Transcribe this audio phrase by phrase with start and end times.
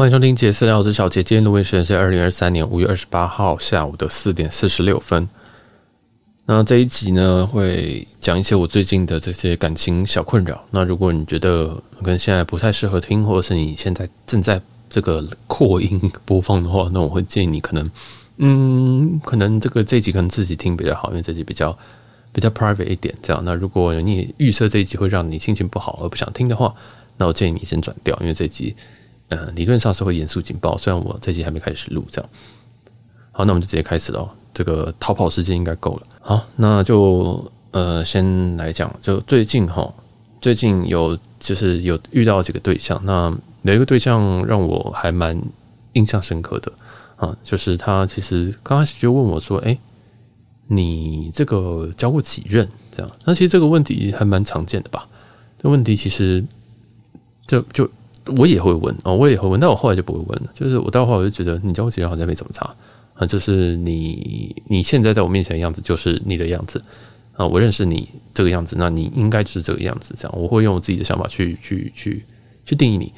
[0.00, 1.22] 欢迎收听杰私聊，我是小杰。
[1.22, 5.28] 今天录音时间是二零二三年五月二十八号下午的四点四十六分。
[6.46, 10.64] 那这一集呢，会讲一些我最近的这些感情小困扰。
[10.70, 11.68] 那如果你觉得
[11.98, 14.58] 可能现在不太适合听，或者是你现在正在
[14.88, 17.90] 这个扩音播放的话，那我会建议你可能，
[18.38, 21.78] 嗯，可能这个这一集可能自己听比较好，因为这集比较
[22.32, 23.14] 比较 private 一点。
[23.22, 26.74] 这样，那如果你预测这一集会让你心情不好而不想听的话，
[27.18, 28.74] 那我建议你先转掉，因为这集。
[29.30, 32.30] 呃，理论上是会严肃警报，虽然我这集还没开始录，这样。
[33.30, 34.28] 好，那我们就直接开始喽。
[34.52, 36.02] 这个逃跑时间应该够了。
[36.20, 39.88] 好，那就呃，先来讲，就最近哈，
[40.40, 45.40] 最近有就是有遇到几个对象，那有一个对象让我还蛮
[45.92, 46.72] 印象深刻的
[47.14, 49.78] 啊，就是他其实刚开始就问我说：“哎，
[50.66, 55.06] 你这个交过几任？”这样，那其实这个问题还蛮常见的吧？
[55.62, 56.44] 这问题其实
[57.46, 57.88] 就就。
[58.36, 60.50] 我也会问哦，我也会问，但我后来就不会问了。
[60.54, 62.68] 就是我到后来我就觉得，你交过几任好像没怎么差
[63.14, 63.26] 啊。
[63.26, 66.82] 就是你你现在在我面前的样子，就是你的样子
[67.34, 67.46] 啊。
[67.46, 70.14] 我认识你这个样子，那你应该就是这个样子。
[70.18, 72.24] 这样，我会用我自己的想法去去去
[72.64, 73.12] 去定义你，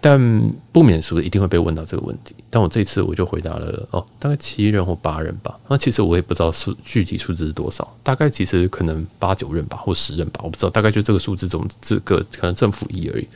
[0.00, 2.34] 但不免俗的一定会被问到这个问题。
[2.48, 5.58] 但我这次我就回答了哦，大概七任或八任吧。
[5.68, 13.28] 那其实我也不知道数具体数字是多少，大概其实可能八九任吧，或十任吧，我不知道，大概就这个数字中这个可能正负一而已。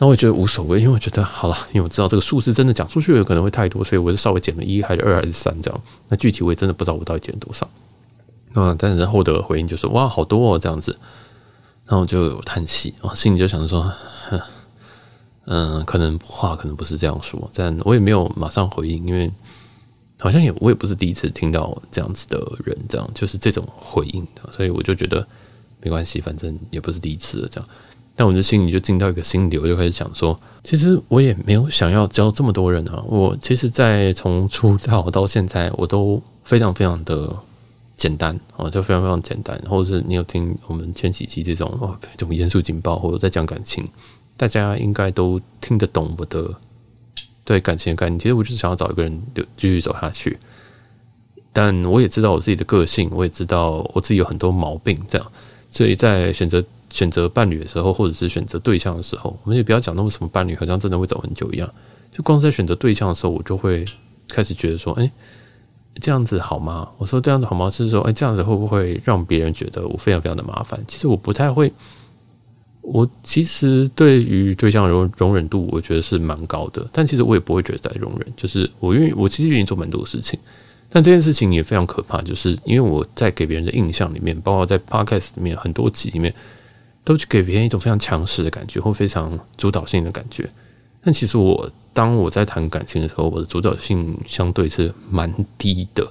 [0.00, 5.80] 那我也觉得无所谓，因为我觉得好了，因为我知道这个数字真的讲出去有可能会太多，所以我就稍微减了一还是二还是三这样。
[6.08, 7.68] 那具体我也真的不知道我到底减了多少。
[8.54, 10.96] 那但是获得的回应就是哇，好多哦这样子。
[11.84, 13.92] 然后我就有叹气啊，心里就想说，
[15.46, 19.28] 嗯，可能话可能不是这样说，但我也没有马上回应，因为
[20.18, 25.26] 好像也我也不是第一次听到这样子的人这样，就是这种回应，所以我就觉得
[25.80, 27.68] 没关系，反正也不是第一次了这样。
[28.18, 33.00] 但我的心里就进到一个心流，就开始想说，其实我也没有想要教这么多人啊。
[33.06, 37.32] 我其实，在从出道到现在，我都非常非常的
[37.96, 39.56] 简单啊，就非常非常简单。
[39.70, 43.86] 或者是你有听我们前几期这种哦，这种严肃警报，或者在讲感情，
[44.36, 46.52] 大家应该都听得懂我的
[47.44, 48.18] 对感情的概念。
[48.18, 50.36] 其实我就是想要找一个人就继续走下去，
[51.52, 55.32] 但我也知道我自己的个性，我也知道我自己有很多毛病，这样，
[55.70, 56.60] 所以在选择。
[56.90, 61.68] 选择伴侣的时候，或者是选择对象的时候，我们也不要讲那么什么伴侣，好像真的会走很久一样。
[62.12, 63.84] 就光是在选择对象的时候，我就会
[64.26, 65.10] 开始觉得说，哎，
[66.00, 66.88] 这样子好吗？
[66.98, 67.70] 我说这样子好吗？
[67.70, 70.82] 是说，哎，这样子会不会让别人觉得我非常非常的麻烦？
[70.88, 71.72] 其实我不太会。
[72.80, 78.26] 我其实对于对象容容忍度，我觉得是蛮高的，但其实我也不会觉得在容忍。
[78.34, 80.40] 就是我愿意，我其实愿意做蛮多的事情，
[80.88, 86.34] 但这件事情也非常可怕，就是因为我在给别人的印象里面，包括在 Podcast 里面很多集里面。
[87.08, 90.46] 都去给别人一种非常强势的感觉，或非常主导性的感觉。
[91.02, 96.06] 但其实我当我在谈感情的时候，我的主导性相对是蛮低的。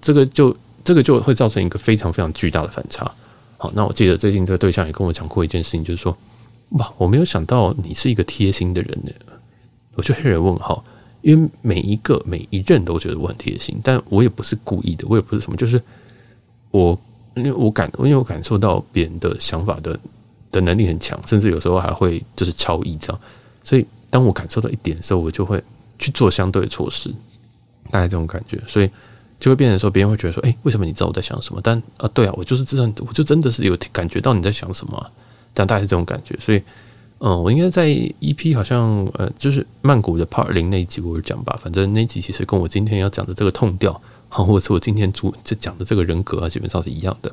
[0.00, 3.10] 这个就这个就会造成一个非常非常巨大的反差。
[3.58, 6.16] 好，那我记得最近这个对象也跟我讲过一件事情，就是说，
[6.78, 9.10] 哇，我没有想到你是一个贴心的人呢。
[9.96, 10.84] 我就黑人问号，
[11.22, 15.82] 因为每一个每一任都觉得我很贴心，但我也不是故意的，我也不是什么，就是
[16.70, 16.96] 我
[17.34, 19.98] 因为我感因为我感受到别人的想法的。
[20.52, 23.20] 的能力很强，甚至有时候还会就是超意这样，
[23.62, 25.62] 所以当我感受到一点的时候，我就会
[25.98, 27.08] 去做相对的措施，
[27.90, 28.90] 大概这种感觉，所以
[29.38, 31.60] 就会变成说，别人会觉得说，哎，为什么你知道我在想什么？
[31.62, 35.10] 但啊，对啊，我就是知道，我就真的是有感觉到你在想什么，
[35.54, 36.62] 但大概是这种感觉，所以，
[37.20, 47.32] 嗯，我应该在 EP 好像呃，就是曼谷的 Part 零那一集我有讲吧，反正那一集其实跟我今天要讲的这个痛调，或者是我今天主就讲的这个人格啊，基本上是一样的。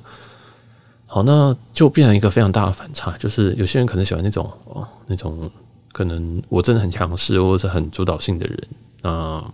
[1.09, 5.49] 好，那就变成一个非常大的反差，就是有些人可能喜欢那种哦，那种
[5.93, 8.67] 可能我真的很强势或者是很主导性的人
[9.03, 9.49] 啊、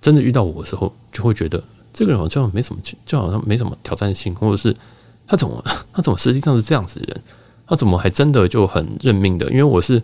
[0.00, 1.60] 真的遇到我的时候，就会觉得
[1.92, 4.74] 这个人好像没什么，就好像没什么挑战性，或者是
[5.26, 5.62] 他怎么
[5.92, 7.20] 他怎么实际上是这样子的人，
[7.66, 9.50] 他怎么还真的就很认命的？
[9.50, 10.00] 因为我是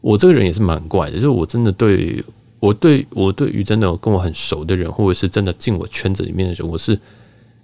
[0.00, 2.24] 我这个人也是蛮怪的，就是我真的对
[2.58, 6.98] 我对我对于真的跟我很熟的人，或者是真的进我圈子里面的人，我是。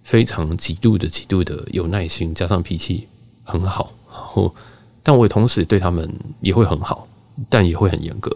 [0.07, 3.09] 非常极度的、极度的有耐心，加上脾气
[3.43, 4.55] 很好，然后，
[5.03, 6.09] 但我也同时对他们
[6.41, 7.09] 也会很好，
[7.49, 8.31] 但也会很严格。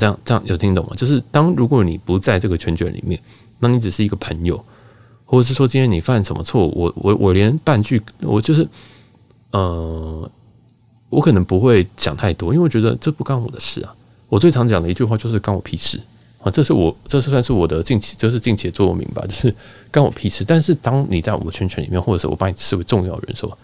[0.00, 0.92] 这样这样有听懂吗？
[0.96, 3.20] 就是当如果你不在这个圈圈里面，
[3.58, 4.64] 那你只是一个朋友，
[5.26, 8.66] 或者是说今天你犯什么错，我我我连半句，我就是，
[9.50, 10.30] 呃，
[11.10, 13.94] 我可能不会讲太多，因为我觉得这不干我的事啊。
[14.30, 16.00] 我最常讲的一句话就是干我屁事。
[16.44, 19.52] 啊，这是我，这是算是我的近期，这是近期的座右铭吧，就是
[19.90, 20.44] 干我屁事。
[20.44, 23.56] 但是当你在我的圈圈里面，或者是我把你视为重要人的时候，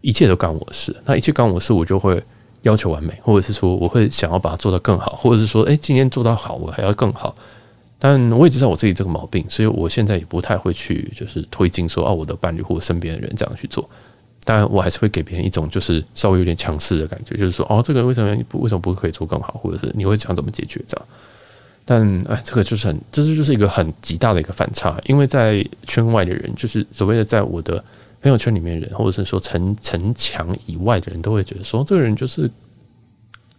[0.00, 0.94] 一切都干我的事。
[1.04, 2.20] 那一切干我的事，我就会
[2.62, 7.34] 要求完美，或者是说我会想要把它做得更好，或者是说，哎，今天做到好，我还要更好。
[8.00, 13.88] 但我也知道我自己这个毛病，所以我现在也不太会去就是推进说，哦，我的伴侣或身边的人这样去做。
[14.44, 21.06] 当然，我还是会给别人一种就是稍微有点强势的感觉，就是说，哦，这个为什么你不为什么不可以做更好，或者是你会想怎么解决这样？
[21.84, 27.84] 但哎，这个就是很，这是就是一个很极大的一个反差，因为在圈外的人，就是所谓的在我的。
[28.22, 32.48] 朋友圈里面的人，或者是说城城墙以外的人都会觉得说，这个人就是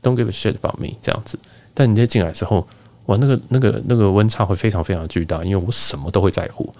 [0.01, 1.37] don't give a shit about me 这样子。
[1.71, 2.67] 但你在进来之后，
[3.05, 6.73] 哇，那个那个那个温差会非常非常巨大，因为我什么都会在乎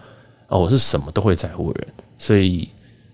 [0.48, 2.68] 啊，我是什么都会在乎的人，所以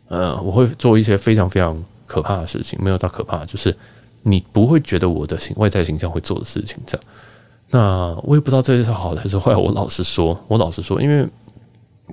[0.08, 3.76] 呃，我会做一些非常非常可怕的事情，没有到可怕，就是
[4.22, 7.06] 你不会觉得我的形外在形象会做的事情这样。
[7.72, 11.26] 那我也不知道这是好还是坏，我老实说，我老实说，因为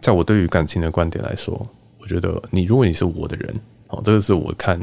[0.01, 1.67] 在我对于感情的观点来说。
[2.01, 3.55] 我觉得你，如果你是我的人，
[3.89, 4.81] 哦，这个是我看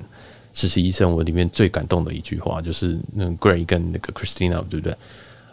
[0.54, 4.96] 实习医生我里面最感动的一句话，就是那个 Gray 跟那个 Christina，对不对？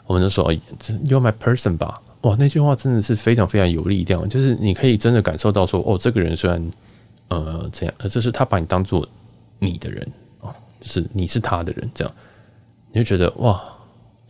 [0.07, 6.73] 我们就说，You're my person 吧，哇，那句话真的是非常非常有力量，就是你可以真的感受到说，哦，这个人虽然
[7.29, 9.09] 呃这样，这是他把你当做
[9.59, 10.07] 你的人
[10.41, 12.15] 哦，就是你是他的人，这样
[12.93, 13.63] 你就觉得哇，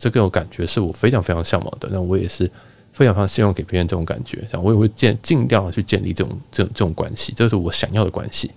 [0.09, 2.49] 这个感觉是我非常非常向往的，那我也是。
[2.95, 8.51] 非常非常希望给别人这种感觉，这样我也会建尽量去建立这种这种这种关系，这是我想要的关系。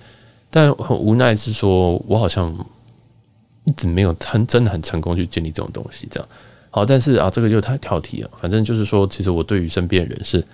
[0.51, 2.55] 但很无奈是说，我好像
[3.65, 6.07] 一直没有很真的很成功去建立这种东西。
[6.11, 6.29] 这样
[6.69, 8.31] 好，但是啊，这个就太跳题了。
[8.39, 10.45] 反正就是说，其实我对于身边人是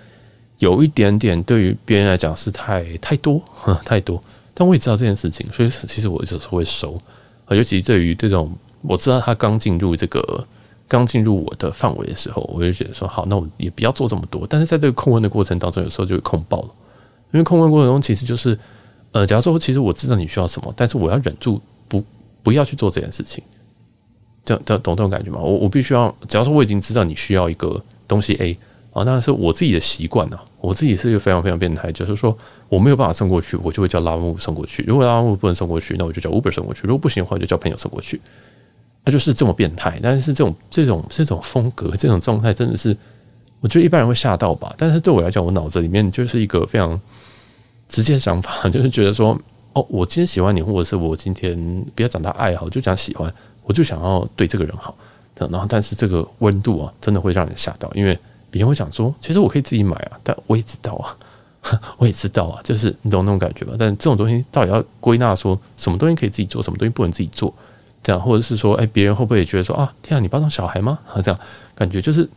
[0.59, 3.43] 有一点点，对于别人来讲是太太多
[3.83, 4.23] 太多。
[4.53, 6.97] 但我也知道这件事情，所以其实我就是会收，
[7.49, 8.49] 尤其对于这种
[8.81, 10.47] 我知道他刚进入这个。
[10.87, 14.45] 刚进入我的范围的时候，我就觉得说好，那我也不要做这么多。
[14.47, 16.69] 但是在这个控温的过程当中，有时候就会控爆了。
[17.31, 18.57] 因为控温过程中，其实就是
[19.11, 22.03] 呃，假如说其实我知道你需要什么，但是我要忍住不
[22.43, 23.43] 不要去做这件事情，
[24.45, 25.39] 这样懂懂这种感觉吗？
[25.39, 28.57] 我我必须要，假如说我已经知道你需要一个东西 A
[28.91, 32.37] 啊，那是我自己的习惯啊，我自己是一个非常非常变态，就是说
[32.69, 34.83] 我没有办法送过去，我就会叫拉木送过去。
[34.83, 36.81] 如果拉木不能送过去，那我就叫 Uber 送过去。
[36.83, 38.21] 如果不行的话，就叫朋友送过去。
[39.05, 42.95] 他就是这么变态，但是这种这种这种风格，这种状态真的是，
[43.59, 44.73] 我觉得一般人会吓到吧。
[44.77, 46.99] 但是对我来讲，我脑子里面就是一个非常
[47.89, 49.37] 直接的想法， 就是觉得说，
[49.73, 53.33] 哦，我今天喜欢你，或者是我今天不要讲他爱好，就讲喜欢，
[53.63, 54.95] 我就想要对这个人好。
[55.35, 58.17] 然后，但是这个温度啊，真的会让人吓到，因为
[58.49, 61.17] 别人会想说，其实我可以自己买啊，但我也知道啊，
[61.97, 63.73] 我也知道啊，就是你懂那种感觉吧？
[63.77, 67.53] 但这种东西到底要归纳说，什么东西可以自己做，什么东西不能自己做？
[68.03, 70.99] 这样，或者是说，哎，别人会不会也觉得说啊，天啊，你包装小孩吗？
[71.11, 71.39] 啊， 这样
[71.73, 72.29] 感觉就是，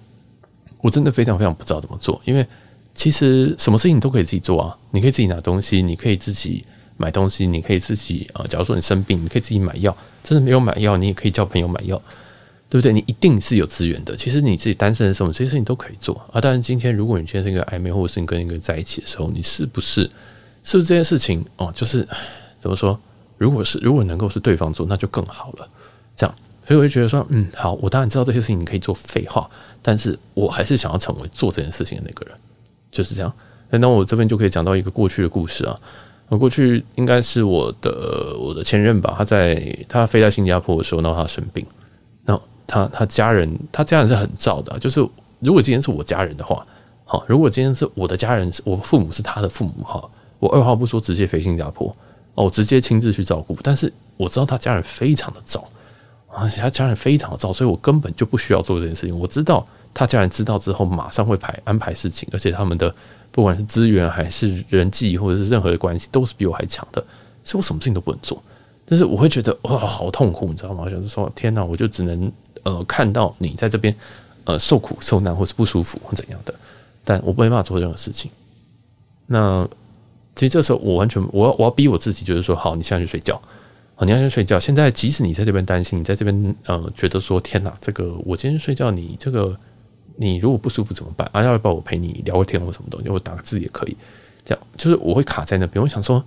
[0.81, 2.47] 我真的非常非常不知道怎么做，因为
[2.95, 6.65] 其实什么事情都可以自己做啊，你可以自己拿东西，你可以自己
[6.97, 12.01] 买东西，你可以自己啊，假如说你生病，你可以自己买药，真的没有买药，你也可以叫朋友买药，
[12.71, 12.93] 对不对？
[12.93, 14.17] 你一定是有资源的。
[14.17, 16.41] 其实你自己单身的时候，这些事情都可以做啊。
[16.41, 20.11] 当然，今天如果你现在是一个暧昧，或者是你跟一个人在一起的时候，你是不是
[20.63, 21.73] 是不是这件事情哦？
[21.77, 22.07] 就是
[22.61, 22.99] 怎么说？
[23.39, 25.69] 如果是如果能够是对方做，那就更好了。
[26.17, 26.35] 这样，
[26.67, 29.49] 所以我就觉得说，嗯，好，我当然知道这些事情你可以做废话，
[29.83, 32.37] 但是我还是想要成为做这件事情的那个人，
[32.91, 33.33] 就是这样。
[33.71, 35.79] 那我这边就可以讲到一个过去的故事啊。
[36.29, 41.65] 我过去应该是我的我的前任吧，他在他飞在新加坡的时候，然后他生病，
[42.25, 44.99] 然后他他家人他家人是很照的，就是
[45.41, 46.67] 如果今天是我家人的话，
[47.05, 50.03] 好，如果今天是我的家人，我父母是他的父母哈，
[50.41, 51.95] 我二话不说直接飞新加坡。
[52.37, 55.67] 哦，直接亲自去照顾，但是我知道他家人非常的糟，
[56.29, 59.19] 而且他家人非常的糟，所以我根本就不需要做这件事情。
[59.19, 62.95] 我知道他家人知道之后，马上会排安排事情，而且他们的
[63.33, 67.03] 不管是资源还是人际或者是任何的关系，都是比我还强的，
[67.43, 68.43] 所以我什么事情都不能做。
[68.85, 70.91] 但是我会觉得哇，好痛苦，你知道吗？
[70.91, 72.31] 就是说，天哪，我就只能
[72.65, 73.97] 呃看到你在这边
[74.45, 76.55] 呃受苦受难，或是不舒服或怎样的，
[77.03, 78.31] 但我没办法做任何事情。
[79.25, 79.67] 那。
[80.37, 83.41] 其实这时候我完全我要我要逼我自己，就是说好，你现在去睡觉，
[83.95, 84.61] 好，你要去睡觉。
[84.61, 89.57] 现在即使你在这边担心，你在这边呃觉得说天哪，这个我今天睡觉，你这个
[90.17, 91.27] 你如果不舒服怎么办？
[91.33, 93.97] 啊，要不要我陪你聊个天或什么东西，我打个字也可以。
[94.45, 96.23] 这样就是我会卡在那边，我想说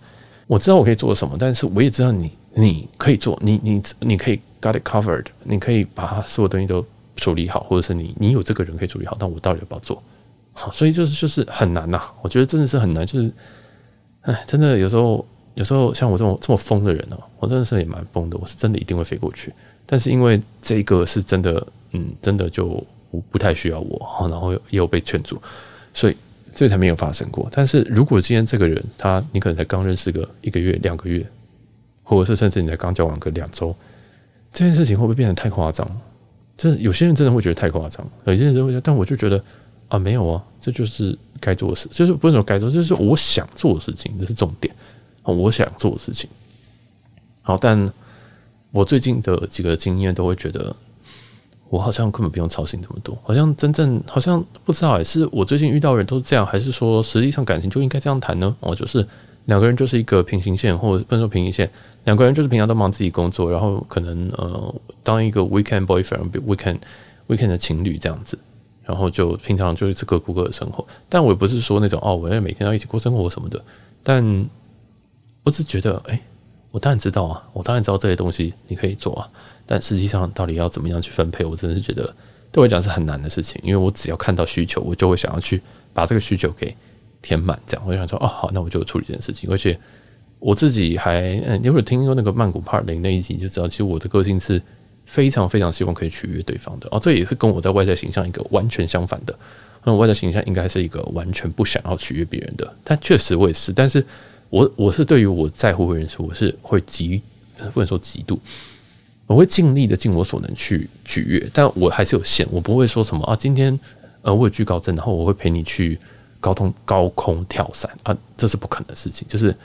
[0.48, 6.84] 我知道我可以做什么，但是我也知道你你可以做，你你你可以 got it covered，你可以把所有东西都
[7.16, 10.02] 处理好，或者是你你有这个人可以处理好，但我到底要不要做？
[10.54, 13.32] 好，所以就是就是很难呐、我觉得真的是很难，就是。
[14.30, 18.38] 哎，真的有时候，有时候像我这种这么疯的人哦，我真的是也蛮疯的。
[18.38, 19.52] 我是真的一定会飞过去，
[19.88, 22.84] 但是因为这个是真的，嗯，真的就
[23.32, 25.42] 不太需要我，然后也有被劝阻，
[25.96, 26.16] 所以
[26.54, 27.50] 这才没有发生过。
[27.52, 31.26] 但是如果今天这个人他，你可能才刚认识个一个月、两个月，
[32.04, 33.76] 或者是甚至你才刚交往个两周，
[34.54, 35.90] 这件事情会不会变得太夸张？
[36.56, 39.44] 就是有些人真的会觉得太夸张，有些人会觉得，但我就觉得
[39.90, 44.74] 啊，没有啊，这就是该做的事，就是不是说该做，就是我想做的事情，这是重点
[45.24, 46.30] 啊，我想做的事情。
[47.42, 47.92] 好，但
[48.72, 50.76] 我最近的几个经验都会觉得，
[51.70, 58.56] 我好像根本不用操心这么多，好像真正好像不知道哎，是我最近遇到的人都是这样，还是说实际上感情就应该这样谈呢？
[58.60, 59.06] 哦，就是
[59.46, 61.70] 两个人就是一个平行线，或者不能说平行线。
[62.06, 66.78] 两个人就是平常都忙自己工作，然后可能呃当一个 weekend boyfriend，weekend
[67.28, 68.38] weekend 的情侣这样子，
[68.90, 70.84] 然后就平常就是各过各的生活。
[71.08, 73.64] 但我也不是说那种哦，我要每天要一起过生活什么的。
[74.02, 74.50] 但
[75.44, 76.20] 我只觉得，哎，
[76.72, 79.30] 我当然知道啊，我当然知道这些东西你可以做啊。
[79.68, 82.04] 但实际上到底要怎么样去分配，我真的是觉得
[82.52, 83.62] 对我来讲是很难的事情。
[83.64, 85.62] 因为我只要看到需求，我就会想要去
[85.94, 86.76] 把这个需求给
[87.22, 87.60] 填满。
[87.68, 89.80] 这样我就想说，哦，好，那我就处理这件事情，而且。
[90.42, 94.62] 我自己还嗯，如果听说那个曼谷 Part 零那一集，就知道其实我的个性是
[95.10, 97.00] 非常非常希望可以取悦对方的哦。
[97.02, 99.36] 这也是跟我在外在形象一个完全相反的。
[99.84, 103.74] 那外在形象应该是一个完全不想要取悦别人的，但确实我也是。
[103.74, 104.06] 但是
[104.50, 107.20] 我我是对于我在乎的人说，我是会极
[107.74, 108.40] 不能说极度，
[109.26, 112.48] 我会尽力的尽我所能去取悦，但我还是有限。
[112.52, 113.78] 我不会说什么啊，今天
[114.22, 115.98] 呃我有惧高症，然后我会陪你去
[116.40, 119.56] 高通高空跳伞啊，这是不可能的事情，就是。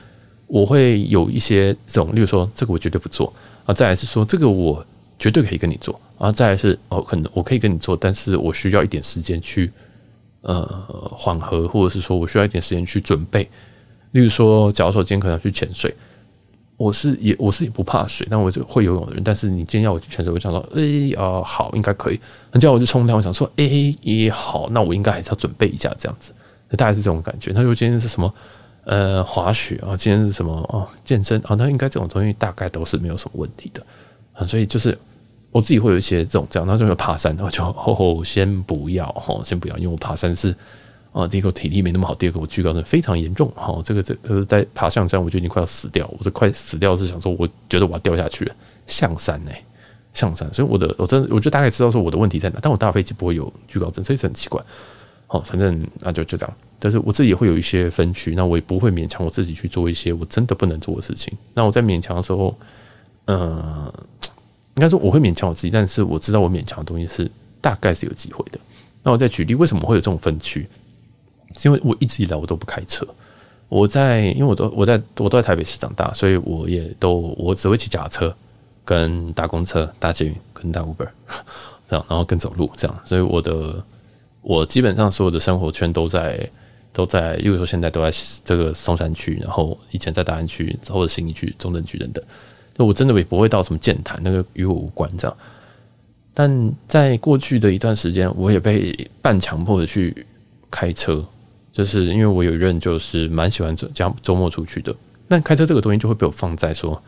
[0.47, 3.33] 我会有一些这种，例如说，这个我绝对不做
[3.65, 3.73] 啊。
[3.73, 4.87] 再来是说，这个我
[5.19, 6.33] 绝对可以跟你做然后。
[6.33, 9.71] 再来是哦，可能我可以跟你做，但是我需要一点时间去
[10.43, 10.67] 呃
[11.11, 13.49] 缓和，或者是说我需要一点时间去准备。
[14.13, 15.95] 例如说，假如说今天可能要去潜水，
[16.77, 19.23] 我是也我是也不怕水，但我是会游泳的人。
[19.25, 22.21] 但是你今天要我去潜水，我想说，哎啊好，应该可以。
[22.53, 26.33] 那叫我去冲浪，我想说，哎也好，那我应该还是要准备一下这样子。
[26.77, 27.53] 大概是这种感觉。
[27.53, 28.33] 他说今天是什么？
[28.85, 30.87] 呃，滑雪啊，今天是什么哦？
[31.03, 33.83] 健身啊，那应该这种东西大概都是没有什么问题的
[34.35, 34.47] 啊。
[34.47, 34.97] 所以就是
[35.51, 40.55] 我自己会有一些这种这样，然后就爬山，然后就哦，先不要哈，先不要，因为我爬山是
[41.13, 43.81] 啊，第一个体力没那么好，第二个我惧高症非常严重哈。
[43.85, 48.55] 这个这个在爬象山，我就已经快要死掉，我是快死掉，是想说我觉得我要掉下去了。
[48.87, 49.51] 象山呢、
[50.13, 54.61] 象山，所以我的我真的我就大概知道说我的问题在哪，但我搭飞机不会有惧高症，所以很奇怪。
[55.27, 56.55] 好，反正那就就这样。
[56.79, 61.33] 但是我自己也会有一些分区，那我也不会勉强我自己去做一些我真的不能做的事情。
[61.55, 62.55] 那我在勉强的时候，
[63.27, 63.93] 呃，
[64.75, 68.59] 应该说我会勉强我自己，但是我知道我勉强的东西是大概是有机会的。
[69.03, 70.67] 那我再举例，为什么会有这种分区？
[71.57, 73.07] 是因为我一直以来我都不开车，
[73.69, 78.35] 我在因为我都我在我都在台北市长大，所以我也都我只会骑脚车、
[78.85, 81.09] 跟搭公车、搭捷运、跟搭 Uber
[81.89, 83.83] 这样，然后跟走路这样，所以我的。
[84.47, 86.47] 我基本上所有的生活圈都在
[86.93, 88.15] 都在，例如说现在都在
[88.45, 92.23] 这个松山区，然后以前在大安区或者信义区、中正区等等。
[92.77, 95.37] 那我真的也不会到什么健谈，那个与我无关这样。
[96.33, 100.27] 但在过去的一段时间，我也被半强迫的去
[100.71, 101.25] 开车，
[101.73, 103.89] 就是因为我有一任就是蛮喜欢这
[104.21, 104.95] 周末出去的。
[105.29, 107.01] 那开车这个东西就会被我放在说，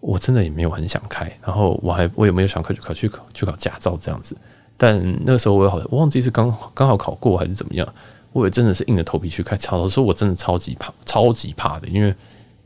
[0.00, 4.34] 我真的也没有很想开，然后我还我也没有想考去考去考去考驾照这样子。
[4.78, 7.86] 但那个时候我也好忘记是刚刚好考过还是怎么样，
[8.32, 9.56] 我也真的是硬着头皮去开。
[9.56, 12.12] 超说我真的超级怕，超级怕的，因为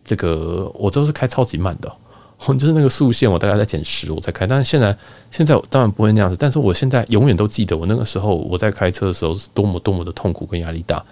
[0.05, 1.93] 这个我都是开超级慢的，
[2.39, 4.47] 就是那个速限我大概在减十我在开。
[4.47, 4.97] 但是现在
[5.31, 11.03] 现在当然不会那样子，但是我现在永远都记得我那个时候我在开车的时候是多么多么的痛苦跟压力大。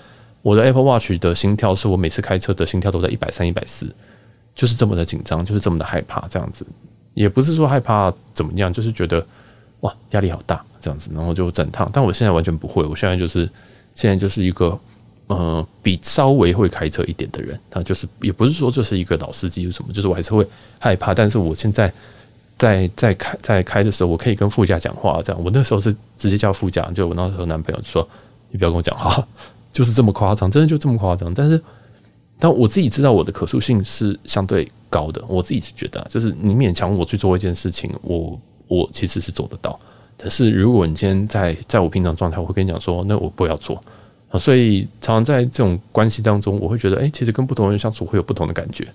[0.42, 3.86] 我的 Apple Watch 的心跳是我每次开车的心跳都在一百三、一百四，
[4.54, 6.26] 就是这么的紧张，就是这么的害怕。
[6.28, 6.66] 这样子
[7.14, 9.24] 也不是说害怕怎么样，就是觉得
[9.80, 10.62] 哇压力好大。
[10.80, 12.84] 这样子，然后就整趟，但我现在完全不会。
[12.84, 13.48] 我现在就是
[13.94, 14.78] 现在就是一个
[15.26, 17.58] 呃，比稍微会开车一点的人。
[17.70, 20.46] 他就是也不是说就是一个老司机是什么，就是我还是会
[20.78, 21.14] 害怕。
[21.14, 21.92] 但是我现在
[22.58, 25.20] 在在开在开的时候，我可以跟副驾讲话。
[25.24, 28.06] 这样，我那时候是直接叫副驾，就我那时候男朋友就说
[28.50, 29.26] ：“你不要跟我讲话，
[29.72, 31.60] 就是这么夸张，真的就这么夸张。”但是，
[32.38, 35.24] 但我自己知道我的可塑性是相对高的。
[35.26, 38.38] 我自己是觉得，就是你勉强我去做一件事情，我
[38.68, 39.78] 我其实是做得到。
[40.16, 43.82] 可是，如果你今天在在我平常状态，我会跟你讲说，那我不要做
[44.38, 48.86] 所以，常常在这种关系当中，我会觉得，哎，其实跟不同人相处会有不同的感觉，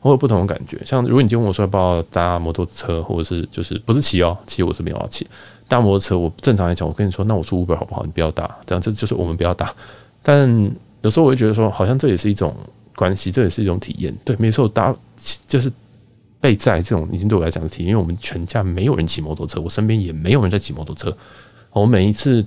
[0.00, 0.80] 会有不同的感觉。
[0.86, 5.26] 像如果你今天问我说要不要搭摩托车，或者是就是不是骑哦，骑我是没有要骑。
[5.66, 8.04] 搭摩托车，我正常来讲，我跟你说，那我出 Uber 好不好？
[8.04, 9.74] 你不要搭，这样这就是我们不要搭。
[10.22, 10.48] 但
[11.02, 12.54] 有时候我会觉得说，好像这也是一种
[12.94, 14.14] 关系，这也是一种体验。
[14.24, 14.94] 对，没错，搭
[15.48, 15.70] 就是。
[16.40, 21.10] 备载这种已经对我来讲是体验，因为我们全家没有人骑摩托车，我身边也没有人在骑摩托车。
[21.72, 22.44] 我每一次，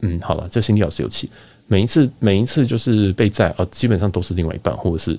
[0.00, 1.30] 嗯，好了，这新地老师有骑，
[1.68, 5.16] 每一次每一次就是被载啊，基本上都是另外一半或者是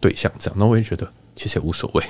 [0.00, 0.56] 对象这样。
[0.56, 2.04] 那我也觉得其实也无所谓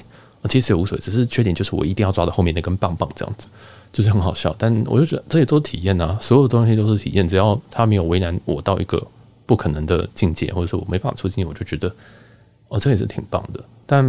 [0.48, 3.46] 其实也无所谓，只是缺点就是我一定要抓到后面那根棒棒这样子，
[3.92, 4.54] 就是很好笑。
[4.58, 9.00] 但我就觉得这些都是体验啊，所有东西都是体验，只要他没有为难我到一个
[9.46, 11.94] 不可能的境界，或者说我没办法出境，我就觉得
[12.66, 13.62] 哦，这也是挺棒的。
[13.86, 14.04] 但，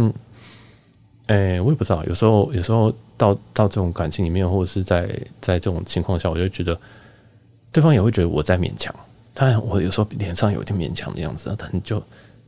[1.26, 5.08] 哎、欸，我也不知道，有时候有时候到到这种感情里面，或者是在
[5.40, 6.76] 在这种情况下，我就觉得
[7.70, 8.92] 对方也会觉得我在勉强。
[9.34, 12.02] 当然，我有时候脸上有点勉强的样子，但你就。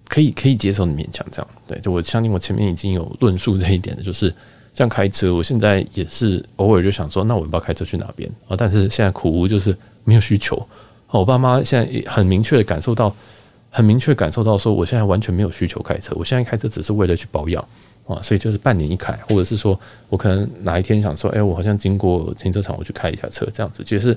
[0.09, 4.33] 可以可以接受你勉强这样，对，就我相信我前面已经有论述这一点的，就是
[4.73, 8.55] 像开车，我现在也是偶尔就想说，那我要不要开车去哪边啊？
[8.57, 10.65] 但是现在苦无就是没有需求，
[11.09, 13.13] 我爸妈现在也很明确的感受到，
[13.69, 17.61] 很明确感受到说，我现在完全没有需求开车，我现在开车只是为了去保养
[18.07, 19.77] 啊，所以就是半年一开，或者是说
[20.09, 24.17] 我可能哪一天想说，哎，我好像经过停车场，我去开一下车，这样子就是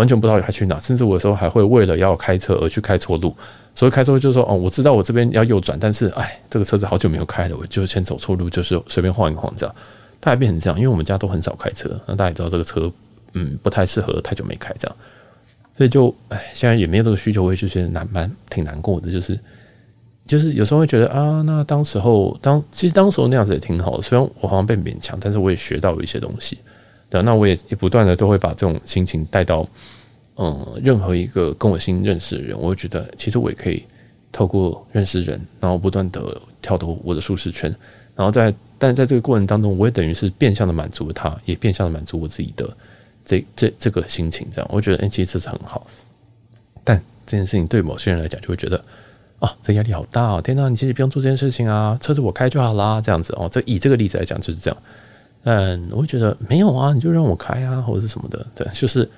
[0.00, 3.36] 完全不知道要去哪，甚至我有时候还会为了要开车而去开错路。
[3.74, 9.74] 所以开车就是说，哦，我知道我这边要右转，但是，哎，这个车子好久没有开了，我就先走错路，就是随便晃一晃这样。
[10.18, 12.90] 大概变成这样，因为我们家都很少开车，那大家也知道这个车，
[13.34, 14.96] 嗯，不太适合太久没开这样。
[15.76, 19.38] 所以就，哎，现在也没有这个需求，我也就觉得难蛮挺难过的，就是，
[20.26, 26.58] 就是有时候会觉得啊，那当时候当其实当时候那样子也挺好的，虽然我好像被勉强，但是我也学到了一些东西。
[27.10, 29.68] 对，那我也也不断的都会把这种心情带到。
[30.42, 33.84] 嗯，任何一个跟我新认识的人，我会觉得其实我也可以
[34.32, 37.68] 透过认识人，然后不断的跳脱我的舒适圈，
[38.16, 42.74] 然后在但在这个过程当中，我也等于是变相的满足了他，也变相的满足我自己的
[43.22, 45.86] 这这这个心情，这样我觉得哎，其实这是很好。
[46.82, 48.82] 但这件事情对某些人来讲，就会觉得
[49.40, 50.40] 啊，这压力好大哦！
[50.40, 53.46] 天哪，你其实不用做这件事情啊，车子我开就好啦，这样子哦。
[53.52, 54.82] 这以这个例子来讲就是这样。
[55.44, 59.08] 嗯，我会觉得没有啊，你就让我开啊，或者是什么的，对，就是。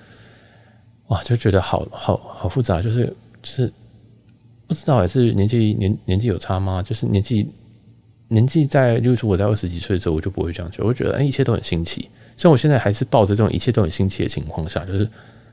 [1.09, 3.05] 哇，就觉得好好好复杂，就是
[3.43, 3.71] 就是
[4.67, 6.83] 不知道还是年纪年年纪有差吗？
[6.83, 7.47] 就是年纪
[8.29, 12.09] 年纪在，例如说我在二十几岁的时候，我就不会这样觉得，我觉得哎，一切都很新奇。
[12.39, 15.05] 虽然我现在还是抱着这种一切都很新奇的情况下，就是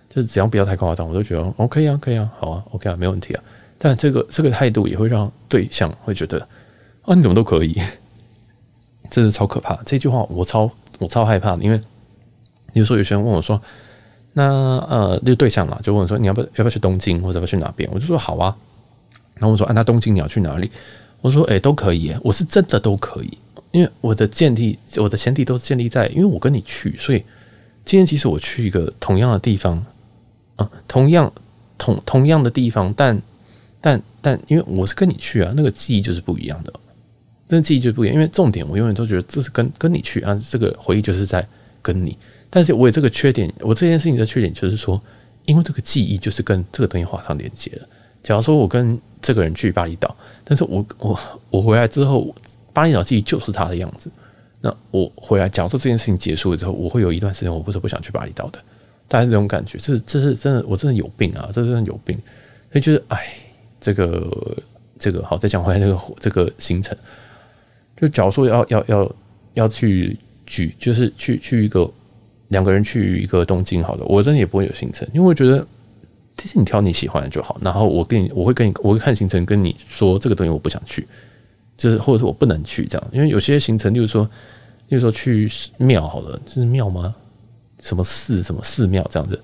[0.08, 3.44] 就是只要不要太夸张，我都觉得 OK 啊，可以啊，好啊，OK 啊，没问题啊。
[3.78, 6.40] 但这个这个态度也会让对象会觉得
[7.02, 7.76] 啊，你怎么都可以，
[9.10, 9.78] 真的超可怕。
[9.86, 11.80] 这句话我超我超害怕的，因为
[12.74, 13.62] 有时候有些人问我说。
[14.34, 14.44] 那
[14.88, 18.56] 呃，那个对象嘛，就问我说：“你要不要不要去东京，或者要不要去哪边？”我就说：“好啊。”
[19.34, 20.70] 然后我说：“啊，那东京你要去哪里？”
[21.20, 22.16] 我说：“诶，都可以。
[22.24, 23.38] 我是真的都可以，
[23.72, 27.24] 因为我的建立，我的前提都是建立在，因为我跟你去，所以
[27.84, 29.84] 今天即使我去一个同样的地方，
[30.58, 31.34] 啊，同样
[31.80, 33.20] 同同样的地方，但
[33.82, 36.72] 但但，因为我是跟你去啊，那个记忆就是不一样的，
[37.50, 38.16] 那个记忆就不一样。
[38.16, 41.46] 因为重点，我永远都觉得这是跟跟你去啊，这个回忆就是在
[41.82, 42.18] 跟你。”
[42.50, 45.00] 但是我有这个缺点，我这件事情的缺点就是说，
[45.46, 47.88] 因为这个记忆就是跟这个东西画上连接了。
[48.24, 52.34] 假如说我跟这个人去巴厘岛，但是我我我回来之后，
[52.74, 54.10] 巴厘岛记忆就是他的样子。
[54.62, 58.60] 那我回来，假如说这件事情结束了之后，我会有一段时间我不是不想去巴厘岛的，
[59.08, 59.78] 大概是这种感觉。
[59.78, 61.50] 这这是真的，我真的有病啊！
[61.54, 62.18] 这真的有病。
[62.72, 63.34] 所以就是，哎，
[63.80, 64.58] 这个
[65.00, 66.98] 这个好，再讲回来这个这个行程，
[68.00, 69.16] 就假如说要要要
[69.54, 71.90] 要去举，就是去去一个。
[72.50, 75.64] 两个人去一个东京好了，我真的也不会有行程，因为我觉得
[76.36, 77.60] 其实你挑你喜欢的就好。
[77.62, 81.08] 然后我跟你，我会跟你，我会看行程，跟你说这个东西我不想去，
[81.78, 83.08] 就是或者是我不能去这样。
[83.12, 84.24] 因为有些行程，例如说，
[84.88, 87.14] 例如说去庙好了，就是庙吗？
[87.82, 88.42] 什么寺？
[88.42, 89.40] 什么寺庙这样子？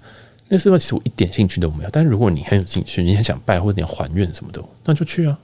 [0.49, 1.89] 那寺庙其实我一点兴趣都没有。
[1.91, 5.37] 但是如果你很有兴趣，你很想拜或者你还愿什么的，那就去啊。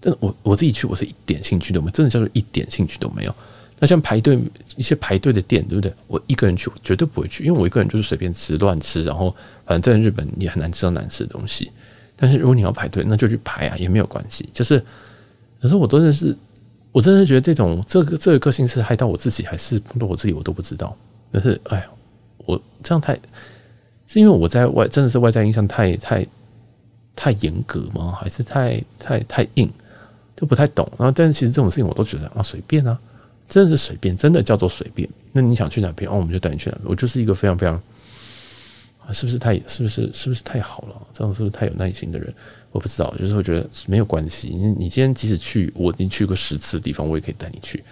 [0.00, 3.34] 但我我自己去，我是一点兴趣都没有，真的叫做一点兴趣都没有。
[3.78, 4.38] 那像排队
[4.76, 5.92] 一些排队的店，对不对？
[6.06, 9.34] 我一个人去，我绝对不会去，因为我一个人就是随便吃乱吃，然后
[9.64, 11.70] 反正在日本也很难吃到难吃的东西。
[12.16, 14.46] 但是如果你要排队，那就去排啊，也没有关系。
[14.52, 14.82] 就是，
[15.60, 16.36] 可是我真的是，
[16.92, 20.94] 我真的觉得这种这个这个个性是害到我自己，还是碰到我自己，我都不知道。
[21.32, 21.86] 但是，哎呀，
[22.44, 23.18] 我这样太
[24.06, 26.26] 是因为我在外真的是外在印象太太
[27.16, 28.12] 太严格吗？
[28.20, 29.70] 还是太太太硬，
[30.40, 30.90] 就不太懂。
[30.98, 32.98] 然后，但是其实这种事情我都觉得啊，随便啊。
[33.48, 35.08] 真的是随便，真的叫做随便。
[35.32, 36.88] 那你想去哪边哦，我们就带你去哪边。
[36.88, 37.74] 我就是一个非常非常
[39.04, 40.94] 啊，是不是太是不是是不是太好了？
[41.12, 42.32] 这样是不是太有耐心的人？
[42.70, 44.50] 我不知道，就是我觉得没有关系。
[44.50, 47.82] 你你今天即使去我已经去过十次的地方，我也可以带你去。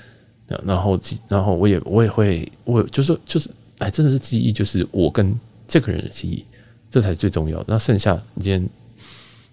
[0.47, 6.45] 然后然后我也我也会我就是就是哎，真的是记忆，就是我跟这个人的记忆，
[6.89, 7.65] 这才是最重要的。
[7.67, 8.69] 那剩下你今天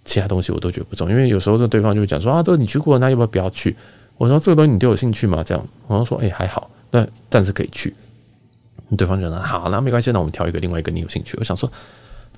[0.06, 3.76] 其他东西我都觉得不重，因为有时候对方就会讲说啊，这个你去过，那要不要不要去？
[4.18, 5.44] 我说这个东西你对我有兴趣吗？
[5.44, 7.94] 这样，我说说，哎，还好，那暂时可以去。
[8.96, 11.36] 对方觉得好，那没关系，那我们挑一个另外一个你有兴趣。
[11.39, 11.70] 我想说，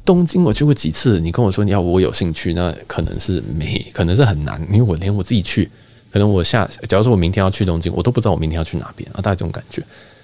[0.06, 5.70] 东京我去过几次，你跟我说你要我有兴趣，那可能是没，可能是很难，因为我连我自己去
[6.12, 9.84] 可能我下，假如说我明天要去东京，我都不知道我明天要去哪边啊，大概这种感觉。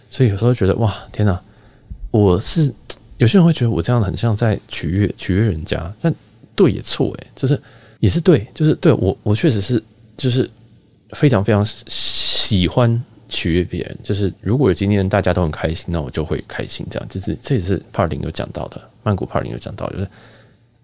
[0.09, 1.39] 所以有时候觉得哇，天哪！
[2.11, 2.73] 我是
[3.17, 6.13] 有些人会觉得我这样很像在取悦取悦人家，但
[6.55, 7.59] 对也错诶，就是
[7.99, 9.81] 也是对，就是对我我确实是
[10.15, 10.49] 就是
[11.11, 13.97] 非常非常喜欢取悦别人。
[14.03, 16.85] 就是如果有今天大家都很开心，那我就会开心。
[16.89, 20.07] 这样就是这也是帕林有讲到的，曼谷帕林有讲到，就是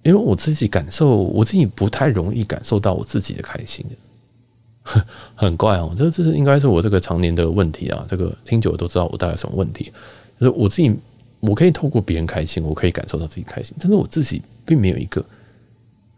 [0.03, 5.05] 因为我自己感受，我自己不太容易感受到我自己的开心的，
[5.35, 5.93] 很怪哦。
[5.97, 8.05] 这这是应该是我这个常年的问题啊。
[8.09, 9.91] 这个听久了都知道我大概什么问题，
[10.39, 10.93] 就是我自己。
[11.41, 15.23] 我可以透过别人开心，我可以感受到自己开心，但是我自己并没有一个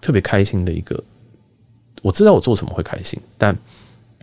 [0.01, 1.01] 特别开心的一个。
[2.01, 3.55] 我知道我做什么会开心，但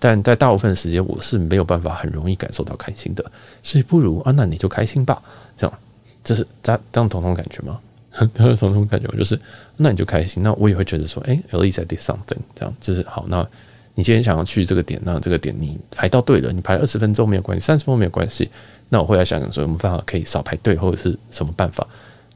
[0.00, 3.24] 但在大部分时间我是没有办法很容易感受到开心的，
[3.62, 5.22] 所以不如啊，那你就开心吧，
[5.56, 5.78] 这样，
[6.24, 7.78] 这是这样这样同种感觉吗？
[8.34, 9.14] 同种感觉吗？
[9.16, 9.38] 就是
[9.76, 13.26] 那你就开心，那我也会觉得说，哎，at least I did something，这样就是好。
[13.28, 13.46] 那
[13.94, 18.48] 你今天想要去这个点，那这个点你排到对了，你排二十分钟没有关系，三十分钟没有关系。
[18.88, 21.86] 那我会来想想说，有没有办法可以少排队，或者是什么办法？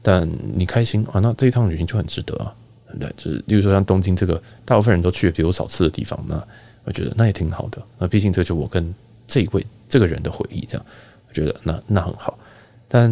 [0.01, 2.53] 但你开心啊，那这一趟旅行就很值得啊，
[2.99, 3.09] 对？
[3.17, 6.41] 就是，例如说像东京这个，大部分人都去比我少次的地方，那
[6.83, 7.81] 我觉得那也挺好的。
[7.97, 8.93] 那毕竟这就我跟
[9.27, 10.85] 这一位这个人的回忆，这样
[11.27, 12.37] 我觉得那那很好。
[12.87, 13.11] 但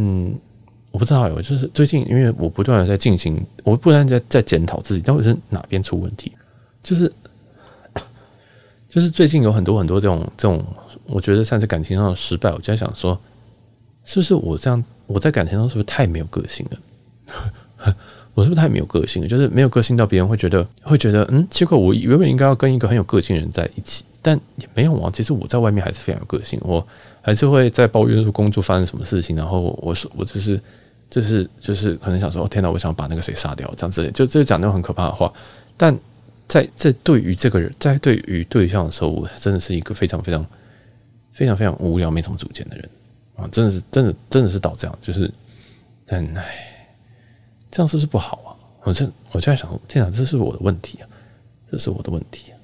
[0.92, 6.32] 我不知道，我就是最近，因为我不断的在进行，我不断在在检讨自己到底是哪边出问题，
[6.84, 7.12] 就是
[8.90, 10.64] 就是最近有很多很多这种这种，
[11.06, 13.20] 我觉得像是感情上的失败，我就在想说。
[14.04, 14.84] 是不是我这样？
[15.06, 17.96] 我在感情中是不是太没有个性了？
[18.34, 19.28] 我是不是太没有个性了？
[19.28, 25.12] 就是没有个性到别人会觉得会觉得，嗯，结果我原本应该要跟一个很有个性的人在一起，但也没有啊。
[25.14, 26.86] 其实我在外面还是非常有个性，我
[27.22, 30.60] 还是会在抱怨说工作发生什么事情，然后我说我就是
[31.10, 35.32] 就是就是可能想说，哦天哪，我想把那个谁杀掉，这样子就就讲那种很可怕的话。
[35.76, 35.98] 但
[36.48, 40.46] 在这对于这个人，在对于对象的时候，我真的是一个非常非常
[41.34, 42.90] 非常非常无聊、没什么主见的人。
[43.36, 45.32] 啊，真的是，真的，真的是到这样，就是，
[46.06, 46.71] 但唉，
[47.72, 48.52] 这样是不是不好啊？
[48.84, 51.08] 我这我就在想，天哪，这是我的问题啊，
[51.72, 52.56] 这是我的问题啊，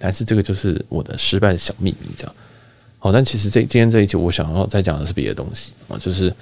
[0.00, 2.10] 还是这个就是我的失败的小秘密？
[2.16, 2.34] 这样，
[2.98, 6.32] 好，但其实这今天这一集，我想要再讲的是别的东西啊，就是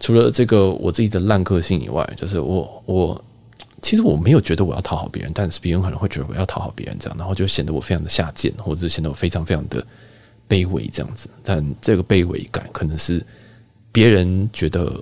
[0.00, 3.24] 除了这个我自己的烂个性以外，就是我我
[3.80, 9.86] 其实我没有觉得我要讨好别人，但是别人可能会觉得我要讨好别人，这样，然后就显得我非常的下贱，或者是显得我非常非常的。
[10.48, 13.22] 卑微这样子，但这个卑微感可能是
[13.92, 14.98] 别人觉得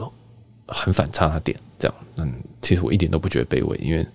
[0.66, 1.56] 很反差的点。
[1.78, 4.06] 这样，嗯，其实我一点都不觉得卑微，因为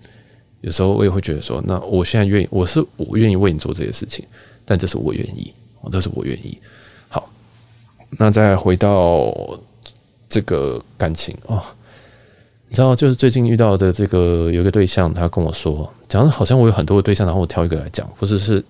[0.60, 4.24] 有时候我也会觉得说，那我现在愿意，我是我愿意为你做这些事情，
[4.64, 5.52] 但这是我愿意，
[5.90, 6.56] 这是我愿意。
[7.08, 7.28] 好，
[8.10, 9.34] 那再回到
[10.28, 11.62] 这个感情哦，
[12.68, 18.64] 你知道，就是最近遇到的这个有一个对象，他跟我说，讲的好像我有很多个对象，然后我挑一个来讲，或者是。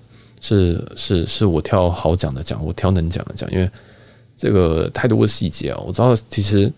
[0.44, 3.70] 是是是我挑好讲的讲，我挑能讲的讲，因为
[4.36, 5.78] 这个太多的细节啊。
[5.86, 6.68] 我知道，其实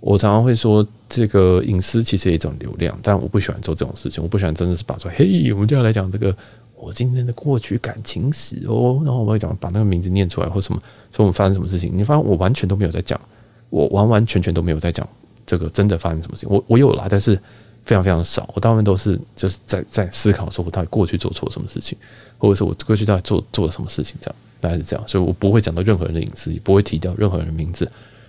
[0.00, 0.82] 我常常会说，
[1.14, 4.22] 这个隐私其实也是一种流量，但我不喜欢做这种事情。
[4.22, 6.34] 我不喜欢真的是把说，嘿，我们就要来讲这个
[6.74, 10.80] 我今天的过去感情史哦，然后我会讲把那个名字念出来或什么，
[11.12, 11.90] 说我们发生什么事情。
[11.94, 13.20] 你发现我完全都没有在讲，
[13.68, 15.06] 我完完全全都没有在讲
[15.46, 16.50] 这个真的发生什么事情。
[16.50, 17.36] 我我有啦，但是
[17.84, 18.48] 非常非常少。
[18.54, 21.96] 我大部分都是就是在在思考说我到底过去做错什么事情。
[22.38, 27.84] 或者是我过去到底做做了什么事情，这样大概是这样，所以我不会讲到任何人的隐私，也不会提到任何人的名字。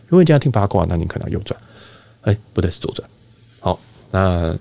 [0.06, 1.60] 如果你今天听八卦，那你可能要右转，
[2.24, 3.08] 哎，不对，是左转。
[3.60, 3.80] 好，
[4.12, 4.54] 那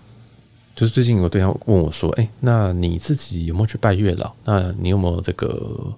[0.76, 4.32] 就是最近有个对象问我说：“哎，那你自己有没有去拜月老？
[4.44, 5.92] 那你有没有这个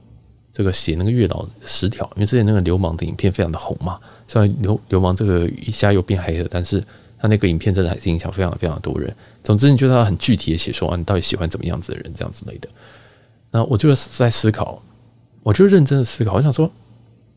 [0.52, 2.04] 这个写那个月老十条？
[2.16, 6.82] 因为之前那个流氓的影片非常的红嘛，虽然流流氓这个一下又变黑了，但是
[7.18, 9.14] 他那个影片真的还是影响非常非常多人。
[9.42, 12.68] 总之，你觉得他很具体的写说啊，你到底喜欢怎么样子的人，这样之类的。”
[13.52, 14.82] 那我就在思考，
[15.44, 16.34] 我就认真的思考。
[16.34, 16.68] 我想说，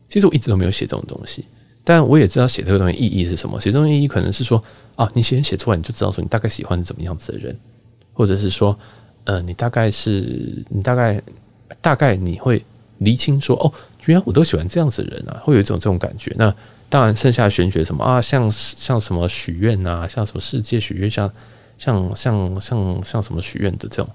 [0.08, 1.44] 其实我一直都没有写这种东西，
[1.88, 3.58] 但我也知道写这个东西意义是什么。
[3.58, 4.62] 写这种意义可能是说，
[4.94, 7.56] 啊，你先写出来，你就知道说你大概喜欢怎么样子的人，
[8.12, 8.78] 或者是说，
[9.24, 11.18] 呃，你大概是你大概
[11.80, 12.62] 大概你会
[12.98, 13.72] 厘清说，哦，
[14.04, 16.30] 原来我都喜欢这样子的人啊，会有一种这种感觉。
[16.36, 16.54] 那
[16.90, 21.32] 当然，剩下玄学什么啊，像像什么许愿啊，像什么世界许愿，像
[21.78, 24.08] 像像像像什么许愿的这种。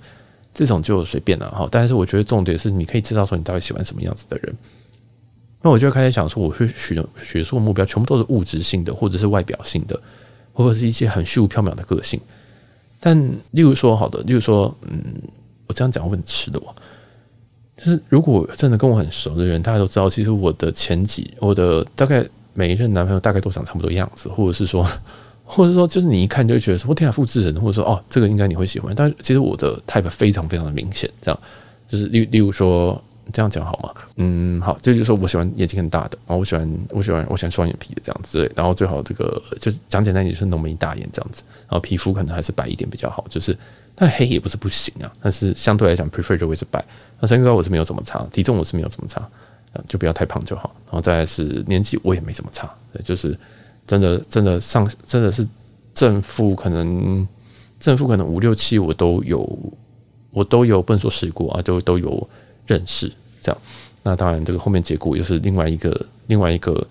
[0.54, 4.56] 这种就随便了哈，但是我觉得重点是你可以知道说你到底喜欢什么样子的人。
[5.64, 10.00] 那我就开始想说，我去许的学术目标全部都是物质性的，或者是外表性的，
[10.54, 12.20] 或者是一些很虚无缥缈的个性。
[13.00, 13.18] 但
[13.52, 15.02] 例如说，好的，例如说，嗯，
[15.66, 16.76] 我这样讲会很吃的我，
[17.78, 22.24] 就是如果真的跟我很熟的人，大家都知道，其实我的前几，我的大概
[22.54, 24.88] 每一任男朋友大概都长差不多样子，或者是说。
[25.46, 28.96] 或者说，就是你一看就会觉得说，我天啊，复制人，或者说，哦，这个应该你会喜欢。
[28.96, 31.40] 但其实我的 type 非常非常的明显，这样
[31.90, 33.00] 就是例例如说，
[33.32, 33.94] 这样讲好吗？
[34.18, 43.58] 嗯，好，这就是说我喜欢眼睛很大的，然后我喜欢我喜欢我喜欢双眼皮的这样子，然后最好这个就是讲简单一点，是浓眉大眼这样子，然后皮肤可能还是白一点比较好，就是
[43.96, 46.84] 但黑也不是不行啊，但是相对来讲 prefer 就会是白。
[47.20, 49.22] 那身高我是没有怎么差，体重我是没有怎么差，
[49.88, 50.76] 就不要太胖就好。
[50.88, 52.70] 然后再是年纪我也没怎么差，
[53.06, 53.38] 就是
[53.88, 55.48] 真的真的上真的是
[55.94, 57.26] 正负可能
[57.80, 59.48] 正负可能五六七我都有，
[60.32, 62.30] 我都有不能说试过啊，都都有
[62.74, 63.12] 认识
[63.44, 63.62] 这样。
[64.02, 66.86] 那当然这个后面结果又是另外一个另外一个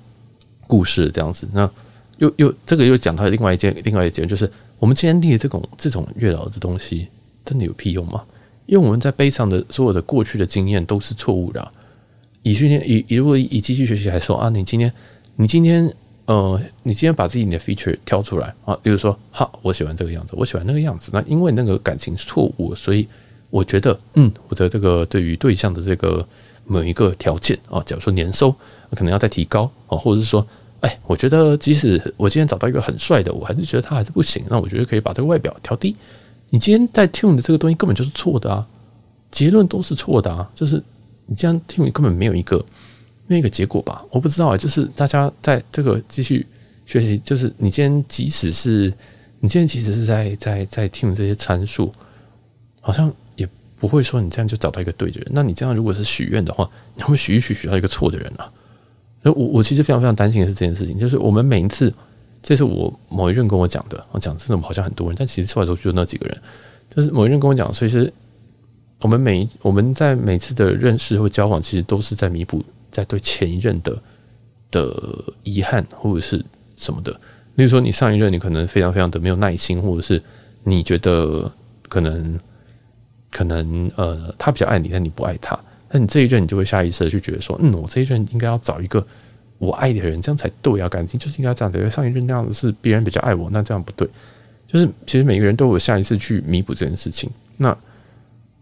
[0.69, 1.49] 故事这样子。
[1.53, 1.69] 那
[2.19, 7.09] 又又这个又讲到另外一件另外一件，就是我们今天立的这种这种月老的东西，
[7.45, 8.23] 真的有屁用吗？
[8.67, 11.73] 因为我们在背上的所有的过去的经验都是错误的。
[12.43, 14.93] 以训练以以如果以机器学习来说啊，你今天
[15.37, 15.93] 你今天
[16.27, 21.11] 呃，你今天把自己的 feature 挑出来啊，比如说好，我喜欢这个样子，我喜欢那个样子。
[21.13, 23.07] 那因为那个感情是错误，所以
[23.53, 26.27] 我觉得嗯，我的这个对于对象的这个
[26.65, 28.51] 某一个条件啊，假如说年收
[28.93, 30.47] 可能要再提高啊，或者是说，
[30.81, 34.43] 哎，我觉得即使我今天找到一个很帅的，我还是觉得他还是不行。
[34.49, 35.95] 那我觉得可以把这个外表调低。
[36.49, 38.67] 你今天在 tune 的这个东西根本就是错的啊，
[39.31, 40.83] 结论都是错的啊，就是
[41.27, 42.65] 你这样 tune 根本没有一个
[43.27, 44.03] 没有一个结果吧？
[44.11, 46.47] 我不知道啊，就是大家在这个继续
[46.87, 48.93] 学习，就是你今天即使是
[49.41, 51.93] 你今天即使是在在在 tune 这些参数，
[52.81, 53.15] 好像也
[53.83, 55.29] 不会说你这样就找到一个对的人。
[55.33, 58.47] 那你这样如果是许愿的话，你会许一许许到一个错的人啊？
[59.21, 61.93] 所以我我其实非常非常担心的是这件事情，就是我们每一次。
[62.45, 66.37] 这是我某一任跟我讲的，我讲真的好像很多人，但其实出来之后就那几个人，
[66.93, 68.13] 就是某一任跟我讲，所以是
[68.99, 73.97] 我们每我们在每次的认识或交往，其实都是在弥补在对前一任的
[74.73, 76.45] 的遗憾或者是
[76.77, 77.13] 什么的。
[77.55, 80.21] 例如说，你上一任你可能非常非常的没有耐心，或者是
[80.65, 81.49] 你觉得
[81.89, 82.37] 可能
[83.33, 85.59] 可能呃他比较爱你，但你不爱他，
[85.91, 89.05] 那你这一任你就会下意识的去觉得说，嗯，我这一任应该要找一个。
[89.59, 90.89] 我爱的人，这样才对啊！
[90.89, 91.79] 感情就是应该这样的。
[91.79, 94.09] 因为上一任那样子是别人比较爱我，那这样不对。
[94.67, 97.31] 就是其实每个人都有下一次去弥补这件事情。
[97.59, 97.77] 那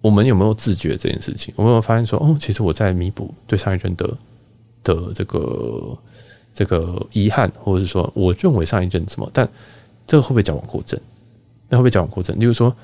[0.02, 1.54] 我们有没有自觉这件事情？
[1.56, 4.14] 我们有没有发现说，哦，其实我在弥补对上一任的
[4.84, 5.98] 的这个
[6.52, 9.26] 这个遗憾，或者是说，我认为上一任什么？
[9.32, 9.48] 但
[10.06, 11.00] 这个会不会矫枉过正？
[11.70, 12.38] 那会不会矫枉过正？
[12.38, 12.76] 例如说，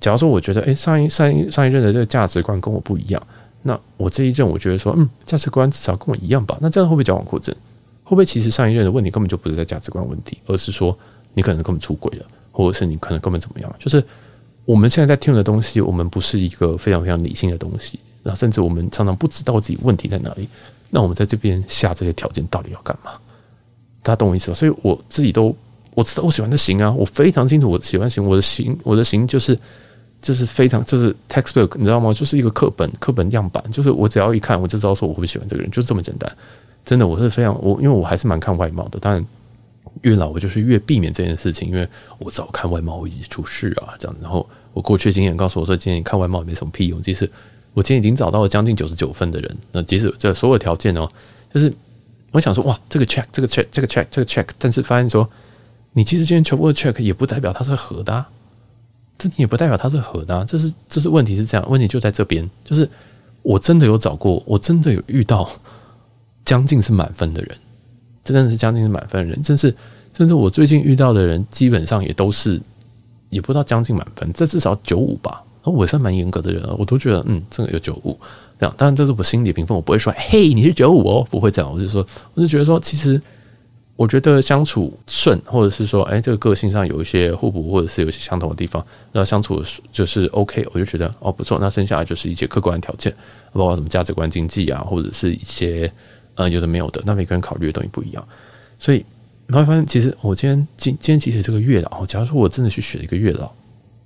[0.00, 3.22] 假如说我觉得，哎，上一上一上一任的这个价值观跟我不一样。
[3.66, 6.58] 那我这一任，我觉得说，嗯，价值观至少跟我一样吧。
[6.60, 7.54] 那这样会不会矫枉过正？
[8.02, 10.94] 会不会其实上一任的问题根本就不是在价值观问题，而是说
[11.32, 13.74] 你可能根本出轨了，或者是你可能根本怎么样？
[13.78, 14.04] 就是
[14.66, 20.46] 我们现在在听的东西，我们不是一个非常非常理性的东西，然后甚至我们常常不知道自己问题在哪里。
[20.90, 23.12] 那我们在这边下这些条件到底要干嘛？
[24.02, 24.54] 大家懂我意思吗？
[24.54, 25.56] 所以我自己都
[25.94, 29.58] 我知道我喜欢的型啊，我非常清楚我喜欢型，我的型我的型就是。
[30.24, 32.14] 就是非常就是 textbook，你知道吗？
[32.14, 36.34] 就是一个课本课本样板，就是我只要一看我就知道说我会不会喜欢这个人，就这么简单。
[36.82, 39.22] 真的，我是非常我因为我还是蛮看外貌的，当然
[40.00, 41.86] 越老我就是越避免这件事情，因为
[42.18, 44.16] 我早看外貌我已经出事啊，这样。
[44.22, 47.02] 然后我过去的经验告诉我说，今天你看外貌也没什么屁用。
[47.02, 47.30] 即使
[47.74, 51.06] 我今天已经找到了将近九十九分的人，那即使这所有条件哦，
[51.52, 51.70] 就是
[52.32, 55.28] 我想说哇，这个 check 这个 check 这个 check 这个 check，但是发现说
[55.92, 58.26] 你其实今天全部的 check 也不代表它是合的啊。
[59.16, 62.88] 这也不代表他是合的啊，这是这是问题是这样，问题就在这边，就是
[63.42, 65.48] 我真的有找过，我真的有遇到
[66.44, 67.56] 将近是满分的人，
[68.24, 69.74] 真的是将近是满分的人，甚至
[70.16, 72.60] 甚至我最近遇到的人，基本上也都是
[73.30, 78.18] 也不知道将近满分，这至少九五吧，我算蛮严格的人了，我都觉得嗯，这个有九五
[78.58, 83.20] 这样，当然这是我心理评分，我不会说嘿你是九五哦，不会这样，我就说我就觉得说其实。
[83.96, 91.58] 我觉得相处顺，或者是说，哎，这个个性上有一些互补，或者是有一些相同的地方，那相处就是 OK，我就觉得哦不错。
[91.60, 93.14] 那剩下就是一些客观条件，
[93.52, 95.90] 包括什么价值观、经济啊，或者是一些
[96.34, 97.00] 呃有的没有的。
[97.06, 98.28] 那每个人考虑的东西不一样，
[98.80, 99.04] 所以
[99.46, 103.48] 你会发现，其实我今天今今天其实这个月老，假如说我真的去学一个月老，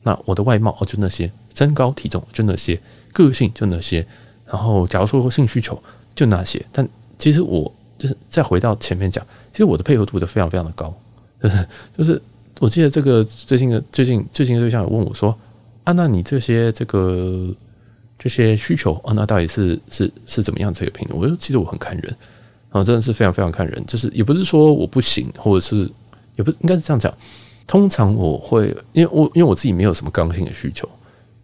[0.02, 2.78] 那我的外貌哦就那些，身高体重就那些，
[3.14, 4.06] 个性就那些，
[4.44, 5.82] 然后假如说性需求
[6.14, 6.86] 就那些，但
[7.18, 9.24] 其实我就是再回到前面讲。
[9.52, 10.94] 其实我的配合度都非常非常的高，
[11.42, 12.22] 就是就是，
[12.60, 15.36] 我记得这个最近的最近最近的对象有问我说
[15.82, 17.52] ：“啊，那你这些这个
[18.18, 22.16] 这些需求啊，那到底是是是怎么样这个评论？”我说：“其实我很看人
[22.70, 23.84] 啊，真的是非常非常看人。
[23.86, 25.90] 就是也不是说我不行，或者是
[26.36, 27.12] 也不应该是这样讲。
[27.66, 30.88] 通常我会因为我因为我自己没有什么刚性的需求，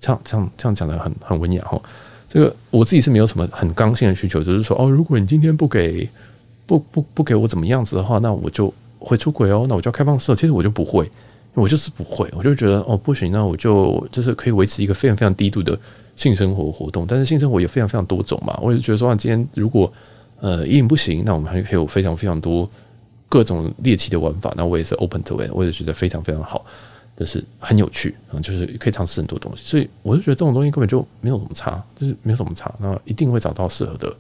[0.01, 1.81] 这样这样这样讲的很很文雅哈。
[2.29, 6.09] 这个我自己是没有什么很刚性的需求，就是说哦，如果你今天不给。
[6.67, 9.67] 不不不给我怎么样子的话，那我就会出轨哦。
[9.69, 10.35] 那我就要开放式。
[10.35, 11.11] 其实我就不会，
[11.55, 12.29] 我就是不会。
[12.37, 15.79] 我就觉得哦不行，那我就就是可以维持一个非常非常低度的
[16.17, 18.59] 性生活活动，但是性生活有非常非常多种嘛。
[18.63, 19.93] 我也觉得说，今天如果
[20.41, 22.69] 呃一定不行，那我们还可以有非常非常多
[23.29, 24.53] 各种猎奇的玩法。
[24.57, 26.65] 那我也是 open to it，我也觉得非常非常好，
[27.19, 29.65] 就是很有趣啊，就是可以尝试很多东西。
[29.67, 32.73] 所以我就觉得这种东西根本就没有什么差，就是没有什么差。
[32.79, 34.15] 那一定会找到适合的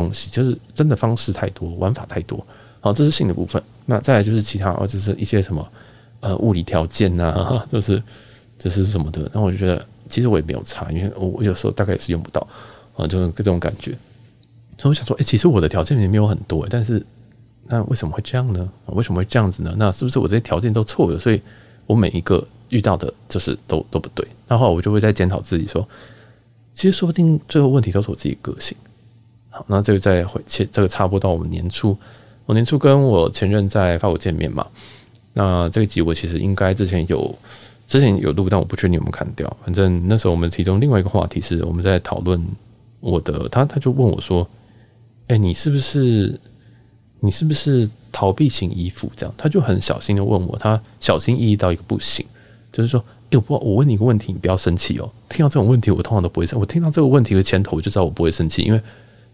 [0.00, 2.46] 东西，就是真的方式太多，玩法太多。
[2.80, 3.62] 好，这是性的部分。
[3.86, 5.66] 那再来就是其他，哦，就是一些什么
[6.20, 8.02] 呃物理条件呐、啊， 就是
[8.58, 9.30] 这是什么的。
[9.34, 9.84] 那我就觉得。
[10.10, 12.40] 其实我也没有差，因为我有时候大概也是用不到
[12.96, 13.90] 啊，就是这种感觉。
[14.78, 17.04] 所以我想说，哎，其实我的条件也没有很多，但是
[17.66, 18.66] 那为什么会这样呢？
[18.86, 19.74] 为什么会这样子呢？
[19.76, 21.18] 那是不是我这些条件都错了？
[21.18, 21.38] 所以
[21.84, 24.26] 我每一个遇到的就是都都不对。
[24.46, 25.86] 然后我就会在检讨自己说，
[26.72, 28.74] 其实说不定最后问题都是我自己个性。
[29.66, 31.96] 那这个再回切，这个差不多到我们年初，
[32.46, 34.66] 我年初跟我前任在法国见面嘛。
[35.34, 37.34] 那这个集我其实应该之前有。
[37.88, 39.50] 之前有录，但我不确定有没有砍掉。
[39.64, 42.38] 反正那时候我们其中另外一个话题是我们在讨论
[43.00, 44.46] 我的，他他就问我说
[45.28, 46.38] ：“哎、你是不是
[47.20, 52.26] 你是不是逃避型依附？”这样，他就很小心的问我，他小心翼翼到一个不行，
[52.70, 56.60] 就是说：“哎、我不，我问你一个问题，你不要生气哦。”听到这种问题，我通常都不会生。
[56.60, 58.78] 我听到这个问题的前头，我就知道我不会生气，因为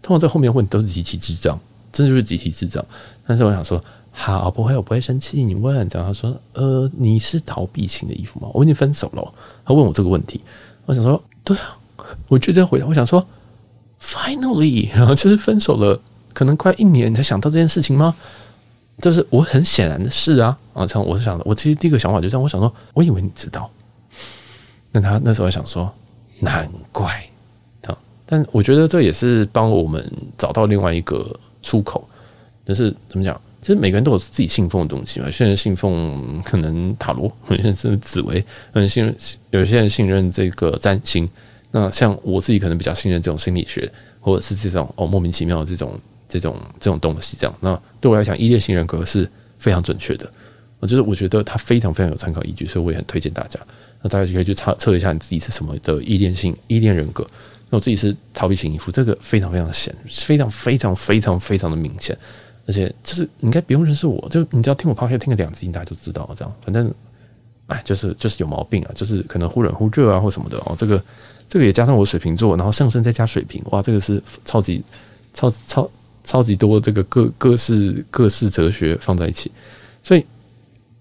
[0.05, 1.59] 通常在后面问都是极其智障，
[1.91, 2.85] 真的就是极其智障。
[3.25, 3.83] 但是我想说。
[4.17, 5.43] 好，不会，我不会生气。
[5.43, 9.33] 你问，然后他说：“呃，你是逃避型的衣服吗？”我已经分手了。
[9.65, 10.39] 他问我这个问题，
[10.85, 11.77] 我想说：“对啊。”
[12.29, 12.85] 我就这样回答。
[12.85, 13.27] 我想说
[14.01, 15.99] ：“Finally，然后就是分手了，
[16.33, 18.15] 可能快一年，你才想到这件事情吗？”
[19.03, 20.57] 就是我很显然的事啊。
[20.73, 23.69] 啊，这样我是想的，我其实第一个想法就这样，我想说，我以为你知道。
[24.93, 25.93] 那他那时候想说
[26.39, 27.21] ：“难怪。”
[28.25, 32.07] 但我觉得这也是帮我们找到另外一个出口，
[32.65, 33.39] 就是怎么讲？
[33.61, 35.25] 其实每个人都有自己信奉的东西嘛。
[35.25, 41.27] 有些人信奉可能塔罗，有些人是紫薇，有些人信有些人信任这个占星。
[41.71, 47.35] 那像我自己可能比较信任这种心理学，或者是这种哦莫名其妙的这种这种这种东西。
[47.39, 50.31] 这样，那对我来讲，依恋型人格是非常准确的。
[50.79, 53.59] 我就是我觉得它非常非常有参考依据，所以我也很推荐大家。
[54.01, 57.27] 那大家就可以去测测一下你自己是什么的依恋性依恋人格。
[57.69, 62.17] 那我自己是逃避型依附，这个非常非常显，非常非常非常非常的明显。
[62.67, 66.35] 而且就是你应该不用认识我，就你只要听我 p o 听个两集，大家就知道了。
[66.35, 66.91] 这样，反正
[67.67, 70.75] 哎，就是就是有毛病啊，就是可能忽冷忽热啊，或什么的哦。
[70.77, 71.03] 这个
[71.47, 74.83] 这个也加上我水瓶座，然后上升再加水瓶，哇，这个是超级
[75.33, 75.89] 超超
[76.23, 79.51] 超级多这个各各式各式哲学放在一起。
[80.03, 80.25] 所以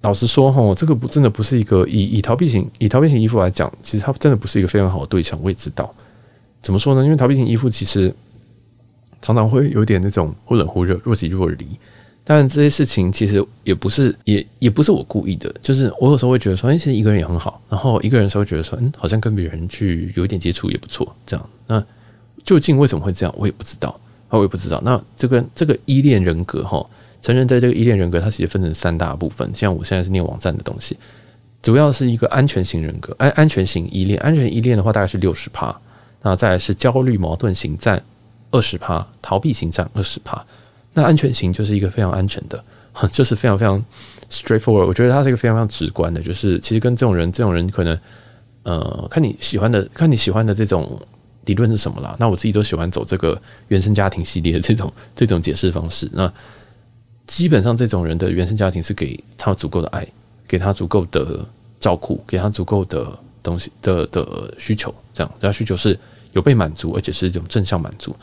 [0.02, 5.38] 老实说哈，这个不真的不是一个以以逃避型以逃避型依附来讲，其实它真的不是一个非常好的对象。
[5.42, 5.94] 我也知道
[6.64, 7.04] 怎么说呢？
[7.04, 8.12] 因为逃避型依附其实。
[9.26, 11.66] 常常会有点那种忽冷忽热、若即若离，
[12.24, 15.50] 但这些事情其实也不是，也也不是我故意的。
[15.62, 17.58] 就是我有时候会觉得说，哎，其实一个人也很好。
[17.70, 21.10] 然后一个人的时候觉得说，嗯，好像跟别人去有一点接触也不错。
[21.26, 21.82] 这样，那
[22.44, 23.98] 究竟为什么会这样，我也不知道。
[24.28, 24.78] 我也不知道。
[24.84, 26.86] 那这个这个依恋人格哈，
[27.22, 29.50] 成人在这个依恋人格，它其实分成三大部分。
[29.54, 30.98] 像我现在是念网站的东西，
[31.62, 35.74] 主要是一个安全型人格，安安全型依恋，安全依恋的话大概是六十趴。
[36.24, 38.02] 那再来是焦虑矛盾型占。
[38.50, 40.40] 二十趴，逃避型占二十趴，
[40.92, 42.64] 那安全型就是一个非常安全的，
[43.10, 43.84] 就是非常非常
[44.30, 44.86] straightforward。
[44.86, 47.98] 我觉得它是一个非常非常直观的，就是其实跟这种人，这种人可能
[48.62, 50.96] 呃，看你喜欢的，看你喜欢的这种
[51.46, 52.14] 理论是什么啦。
[52.20, 56.08] 那我自己都喜欢走这个原生家庭系列的这种这种解释方式。
[56.12, 56.32] 那
[57.26, 60.06] 基本上这种人的原生家庭是给他足够的爱，
[60.46, 61.44] 给他足够的
[61.80, 65.98] 照顾，给他足够的东西的的需求，这样，他需求是
[66.34, 68.14] 有被满足，而且是一种正向满足。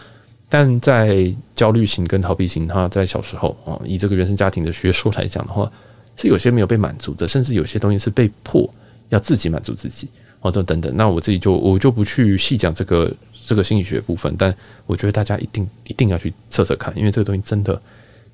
[0.47, 5.71] 但在焦虑型跟逃避型，他在小时候啊，以这个原生家庭的学说来讲的话，
[6.17, 8.69] 是有些没有被满足的，甚至有些东西是被迫
[9.09, 10.09] 要自己满足自己，
[10.41, 10.93] 或者等等。
[10.95, 13.11] 那我自己就我就不去细讲这个
[13.45, 14.53] 这个心理学部分，但
[14.85, 17.81] 我觉得大家一定一定要去测测看，因为这个东西真的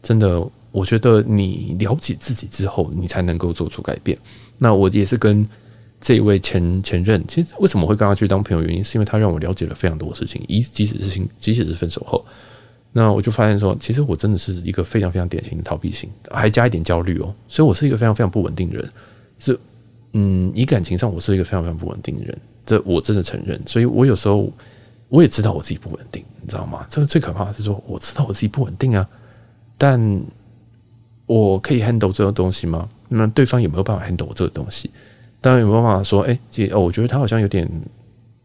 [0.02, 4.18] 真的，我觉得你了解自己之后，你才能够做出改变。
[4.58, 5.48] 那我也是跟。
[6.00, 8.64] 这一位前前任，其实为什么会跟他去当朋友？
[8.64, 10.42] 原因是因为他让我了解了非常多的事情。
[10.48, 12.24] 一即使是新，即使是分手后，
[12.94, 17.34] 那我就发现说，其实我真的是一个非常非常典型的逃避型，还加一点焦虑哦。
[17.48, 18.90] 所以我是一个非常非常不稳定的人。
[19.40, 19.60] 是，
[20.14, 22.38] 嗯，以感情上，我是一个非常非常不稳定的人。
[22.66, 23.60] 这我真的承认。
[23.66, 24.52] 所以我有时候
[25.10, 26.86] 我也知道我自己不稳定，你知道吗？
[26.90, 29.08] 这是最可怕的是说，我知道我自己不稳定啊，
[29.80, 30.22] 但
[31.26, 32.88] 我可以 handle 这个东西吗？
[33.10, 34.90] 那对方有没有办法 handle 我这个东西？
[35.48, 37.66] 当然有没有办法说，哎，姐，哦，我觉得他好像有点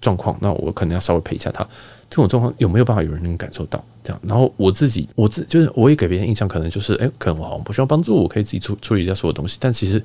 [0.01, 1.67] 状况，那我可能要稍微陪一下他。
[2.09, 3.85] 这种状况有没有办法有人能感受到？
[4.05, 9.57] 这样，然后我自己，我自就是我也给别人印象，可能就是，哎，可能我好像不需要帮助，我可以自己处处理一下所有东西。
[9.59, 10.01] 但其实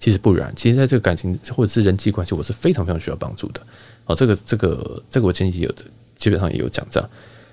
[0.00, 3.60] 其实不然，其实在这个感情或者是人际关系，我是非常非常需要帮助的。
[4.06, 5.72] 哦，这个这个这个我前几集有
[6.16, 7.08] 基本上也有讲这样，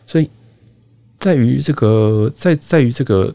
[0.07, 0.27] 所以
[1.19, 3.31] 在于这个在在于这个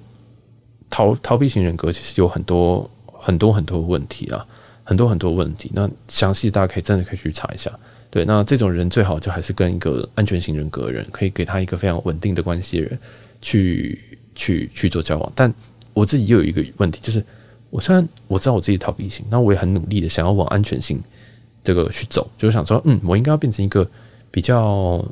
[0.90, 4.44] 逃逃避型人格，其实有很多很多很多问题啊，
[4.84, 5.70] 很多很多问题。
[5.74, 7.70] 那详细大家可以真的可以去查一下。
[8.10, 12.98] 对，那这种人最好就还是跟一个安全型人格的人，可以给他一个非常稳定的关系的人
[13.40, 13.98] 去
[14.34, 15.32] 去去做交往。
[15.34, 15.52] 但
[15.94, 17.24] 我自己又有一个问题，就是
[17.70, 21.00] 我虽然我知道我自己逃避型，那我也很努力的想要往安全性
[21.64, 23.88] 这个去走，就是想说，嗯，我应该要变成一个
[24.30, 25.02] 比较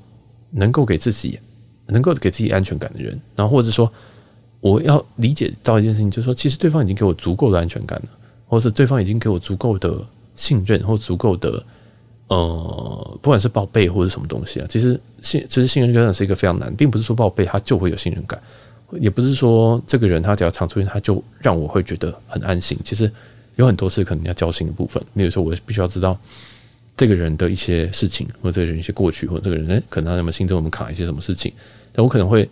[0.50, 1.38] 能够给自己
[1.86, 3.90] 能够给自己安全感的人，然后或者说
[4.60, 8.08] 我要理解到一件事情，就是说，其实对方已经给我足够的安全感了，
[8.50, 11.62] 或是对方已经给我足够的信任或足够的。
[12.28, 18.40] 呃，不管是报备或者什么东西啊，其实信其实信任感是一个非常难，并不是说报备他就会有信任感，
[19.00, 22.78] 也不是说这个人他只要常出现，他就让我会觉得很安心。
[22.84, 23.10] 其实
[23.56, 26.16] 有很多是可能要交心的部分，比如说我必须要知道
[26.96, 31.52] 这个人的一些事情，或者这个人一些过去，或者这个人诶可能他有没有心中我们卡一些什么事情，
[31.96, 32.48] 那我可能会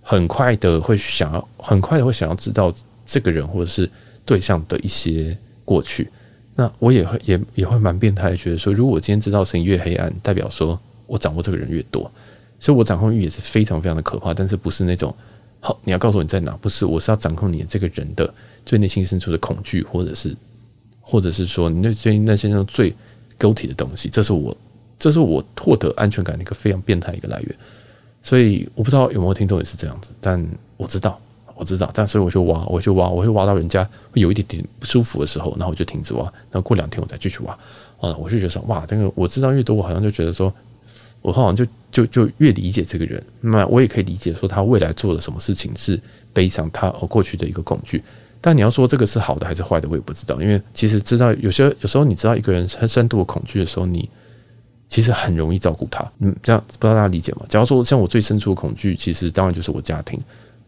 [0.00, 2.72] 很快的会想要，很快的会想要知道
[3.04, 3.86] 这个人或者是
[4.28, 6.06] 对象的一些过去。
[6.54, 12.10] 那我也会也也会蛮变态，觉得说，如果我今天知道事情越黑暗，代表说我掌握这个人越多，
[12.60, 14.34] 所以我掌控欲也是非常非常的可怕。
[14.34, 15.14] 但是不是那种
[15.60, 16.50] 好，你要告诉我你在哪？
[16.60, 18.32] 不是，我是要掌控你这个人的
[18.66, 20.36] 最内心深处的恐惧，或者是
[21.00, 22.92] 或者是说你那最那些那最
[23.38, 24.54] 勾体的东西，这是我
[24.98, 27.56] 这是我获得安全感的一个非常变态的一个来源。
[28.20, 30.44] 所以我不知道有没有听众也是这样子，但
[30.76, 31.20] 我知道。
[31.58, 33.82] 我知道，但所以我就挖，我就挖，我会挖到人家
[34.12, 37.52] 会有一点点不舒服的时候，然后我就停止挖，然后过两天我再继续挖。
[38.00, 40.54] 啊，我就觉得说，哇，这个我知道越多，我好像就觉得说，
[41.20, 43.20] 我好像就就就越理解这个人。
[43.40, 46.00] 那我也可以理解说，他未来做了什么事情是
[46.32, 48.00] 背上他而过去的一个恐惧。
[48.40, 50.40] 但你要说这个是好的还是坏的，我也不知道。
[50.40, 54.08] 因为其实知道有些有时候你知道一个人很深度的恐惧的时候，你
[54.88, 56.08] 其实很容易照顾他。
[56.20, 57.44] 嗯，这样不知道大家理解吗？
[57.48, 60.20] 假如说像我最深处的恐惧，其实当然就是我家庭。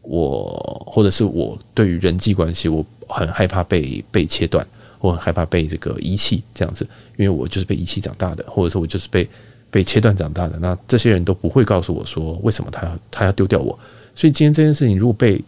[0.02, 4.66] 我或者是我对于人际关系，我很害怕被被切断，
[4.98, 6.86] 我很害怕被这个遗弃这样子，
[7.16, 9.28] 因为我就是被遗弃长大的，或者说我就是被
[9.70, 10.58] 被切断长大的。
[10.58, 13.78] 那这些人都不会告诉我说为什么他要他要丢掉我。
[14.14, 15.42] 所以今天这件事情如果被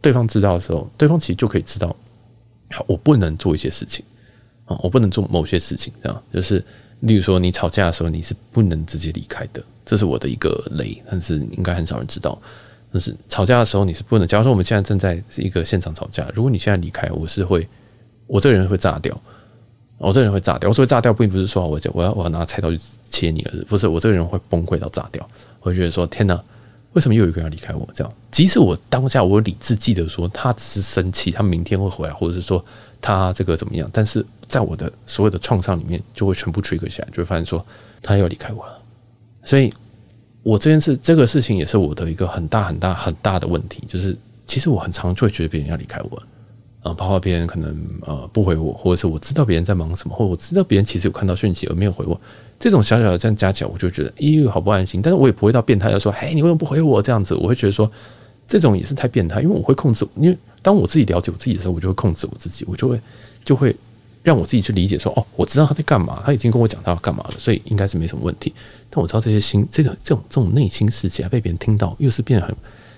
[0.00, 1.94] 对方知道的时候，对方其实就可以知道，
[2.86, 4.04] 我不能做一些事情
[4.66, 6.62] 啊，我不能做某些事情，这样就是
[7.00, 12.40] 例如说你吵架的时候，你是不能直接离开的，这是我的一个雷，但是应该很少人知道。
[12.92, 14.28] 就是吵架的时候，你是不能。
[14.28, 17.66] 假如说我们现在正在是一个现场吵架，如果你现在离开，我是会，
[18.26, 19.18] 我这个人会炸掉，
[19.96, 20.68] 我这个人会炸掉。
[20.68, 22.78] 我说炸掉，并不是说我我要我要拿菜刀去
[23.08, 25.26] 切你，而是不是我这个人会崩溃到炸掉。
[25.60, 26.38] 我会觉得说天哪，
[26.92, 27.88] 为什么又有一个人要离开我？
[27.94, 32.62] 这样，即使我当下我理智记得说他只是生气，他明天会回来，或者是说
[33.00, 37.64] 他这个怎么样，但是在我的所有的创伤里面，就会全部 trigger 起来，就会发现说
[38.02, 38.78] 他要离开我了，
[39.44, 39.72] 所以。
[40.42, 44.16] 我这件事，这个事情也是我的一个很大很大很大的问题，就是
[44.46, 46.22] 其实我很常就会觉得别人要离开我，
[46.82, 52.20] 啊，包括别人可能呃不回我，或者是我知道别人在忙什么，或者我知道别人其实有看到讯息而没有回我，
[52.58, 55.00] 这种小小的这样加起来，我就觉得咦，好不安心。
[55.00, 57.34] 但是我也不会到变态的说，嘿，你为什么不回我这样子？
[57.34, 57.90] 我会觉得说，
[58.48, 63.00] 这种也是太变态，因为我会控制，因为当我自己了解我自己的时候，我就会控制我自己，我就会
[63.44, 63.74] 就会。
[64.22, 68.52] 让我自己去理解说，哦，我知道他在干嘛，他已经跟我讲他要干嘛了，所以应该是没什么问题。
[68.88, 72.54] 但我知道这些心，这种这种这种内心世界被别人听到，又是变得很。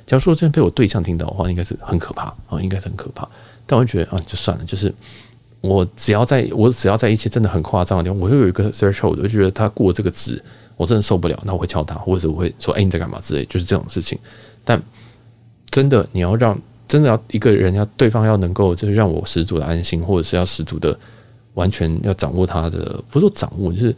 [0.06, 3.26] 假如说真的被我对象听到的话，应该是很可怕啊，应该是很可怕。
[3.64, 4.92] 但我就觉得啊，就算了，就是
[5.62, 10.42] 我只要在我只要在一些真的很夸张的地方，我就有一个 threshold，我就觉得他过这个值，
[10.76, 14.18] 我真的受不了，那我会敲他，或者我会说，哎，你在干嘛之类，就是这种事情。
[14.62, 14.82] 但
[15.70, 20.98] 真的，你要让真的要一个人要对方要能够，就是让我十足的安心，或者是要十足的。
[21.54, 23.96] 完全要掌握他的，不是说掌握，就是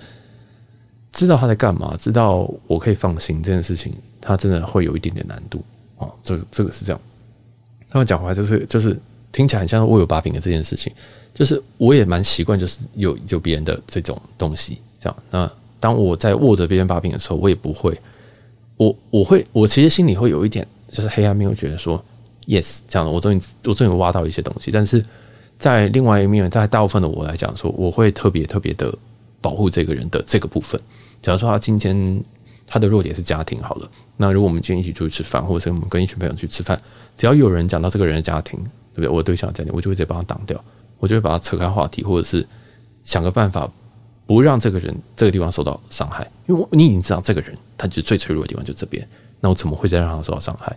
[1.12, 5.64] 知道他在干嘛，知道我可以放心这件事情，他真的会有一点点难度
[5.96, 6.12] 哦。
[6.22, 7.00] 这个这个是这样。
[7.88, 8.98] 他们讲回来就是就是
[9.32, 10.92] 听起来很像握有把柄的这件事情，
[11.34, 15.16] 就是我也蛮习惯，就是有有别人的这种东西这样。
[15.30, 15.50] 那
[15.80, 17.98] 当我在握着别人把柄的时候，我也不会，
[18.76, 22.04] 我我会我其实心里会有一点就是黑暗面，会觉得说
[22.46, 25.02] yes 这样的，我终于我终于挖到一些东西，但是。
[25.58, 28.92] 在另外一面，在大部分的我来讲说，我会特别特别的
[29.40, 30.80] 保护这个人的这个部分。
[31.22, 32.22] 假如说他今天
[32.66, 36.80] 他的弱点是家庭好了，那如果我们今天一起出去吃饭，或者是我们跟一群朋友去吃饭，
[37.16, 38.58] 只要有人讲到这个人的家庭，
[38.94, 39.08] 对不对？
[39.08, 40.62] 我的对象的家庭，我就会直接把他挡掉，
[40.98, 42.46] 我就会把他扯开话题，或者是
[43.04, 43.70] 想个办法
[44.26, 46.30] 不让这个人这个地方受到伤害。
[46.46, 49.06] 因为你已经知道这个人他就最脆弱的地方就这边，
[49.40, 50.76] 那我怎么会再让他受到伤害？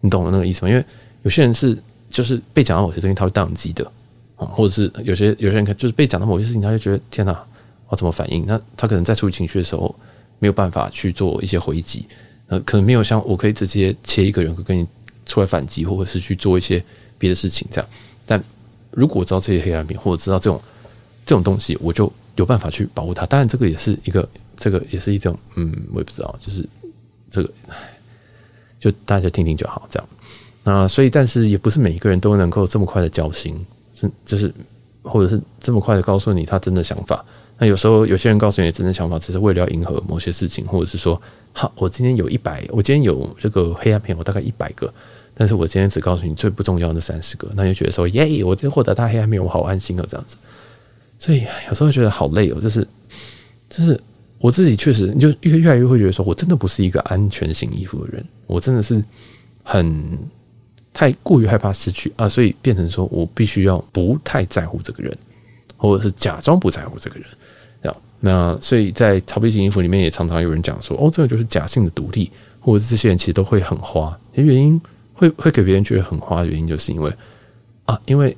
[0.00, 0.68] 你懂我那个意思吗？
[0.68, 0.84] 因为
[1.22, 1.78] 有些人是
[2.10, 3.90] 就是被讲到某些东西，他会宕机的。
[4.36, 7.44] 啊或者是有些有些人可就是被讲到某些事情，他就觉得天哪，
[7.88, 8.44] 我怎么反应？
[8.46, 9.94] 那他可能在处理情绪的时候
[10.38, 12.04] 没有办法去做一些回击，
[12.48, 14.86] 呃，可能没有像我可以直接切一个人格跟你
[15.24, 16.82] 出来反击，或者是去做一些
[17.18, 17.90] 别的事情这样。
[18.26, 18.42] 但
[18.90, 20.60] 如果我知道这些黑暗面，或者知道这种
[21.24, 23.24] 这种东西，我就有办法去保护他。
[23.26, 26.66] 当然，这个也是一个，这个也是一种，嗯，我也不知道，就是
[27.30, 27.50] 这个，
[28.78, 30.08] 就大家听听就好，这样。
[30.62, 33.54] 那所以，但是也不是每一个人都能够这么快的交心，
[34.24, 34.52] 就是，
[35.02, 37.24] 或者是这么快的告诉你他真的想法。
[37.58, 41.20] 那有时候有些人告诉你真的想法，只是为了要迎合某些事情，或者是说，
[41.54, 44.92] 好，我今天有一百，我今天有这个黑暗面，我大概一百个，
[45.32, 50.36] 但是我今天只告诉你最不重要的三十个，那就觉得说，耶，我今天获得他黑暗面，我好安心哦，这样子。
[51.18, 52.86] 所以有时候觉得好累哦，就是，
[53.70, 53.98] 就是
[54.38, 59.02] 我自己确实，你就越越来越会觉得说，我真的不是一个安全型依附的人，我真的是
[59.62, 60.18] 很。
[60.96, 65.14] 太过于害怕失去啊，所以变成说我必须要不太在乎这个人，
[65.76, 67.28] 或者是假装不在乎这个人，
[67.82, 67.96] 这样。
[68.18, 72.30] 那所以在逃避型依附里面，也常常有人讲说，哦，这个就是假性的独立，
[72.60, 74.18] 或者是这些人其实都会很花。
[74.32, 74.80] 原因
[75.12, 77.12] 会会给别人觉得很花的原因，就是因为
[77.84, 78.34] 啊，因为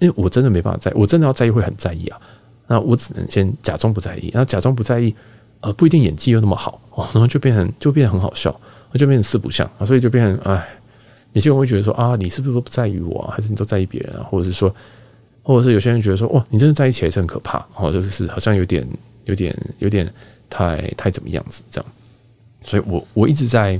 [0.00, 2.20] 因为我真的没办法在，我真的要在意会很在意啊。
[2.66, 5.14] 那我只能先假装不在意，然后假装不在意，
[5.60, 8.50] 呃，不一定演技又那么好哦，然后就变成就变得很好笑，
[8.94, 10.68] 就变成四不像啊，所以就变成哎。
[11.36, 13.34] 有些人会觉得说啊，你是不是都不在意我啊？
[13.36, 14.26] 还是你都在意别人啊？
[14.30, 14.74] 或者是说，
[15.42, 18.88] 或者是有些人觉得说，哇，你真的在一起还是很可怕，哦，就是好像有点、
[19.26, 20.10] 有点、有点
[20.48, 21.92] 太太怎么样子这样。
[22.64, 23.78] 所以我我一直在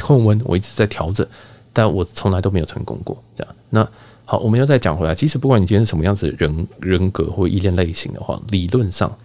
[0.00, 1.24] 控温，我一直在调整，
[1.72, 3.54] 但我从来都没有成功过这样。
[3.68, 3.88] 那
[4.24, 9.16] 好，我们要再讲回来，其实不管你今天是什么样子人人格或依恋类型的话，理论上，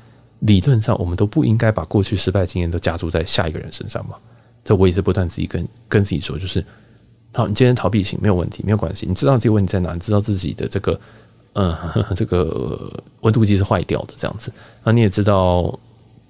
[0.41, 4.17] 理论上我们都不应该把过去失败经验都加注在下一个人身上嘛。
[4.63, 6.63] 这我也是不断自己跟跟自己说，就是。
[7.35, 9.05] 好，你今天逃避型没有问题，没有关系。
[9.05, 9.93] 你知道自己问题在哪？
[9.93, 10.97] 你知道自己的这个，
[11.53, 11.75] 嗯，
[12.15, 14.49] 这个温度计是坏掉的这样子。
[14.85, 15.77] 那你也知道，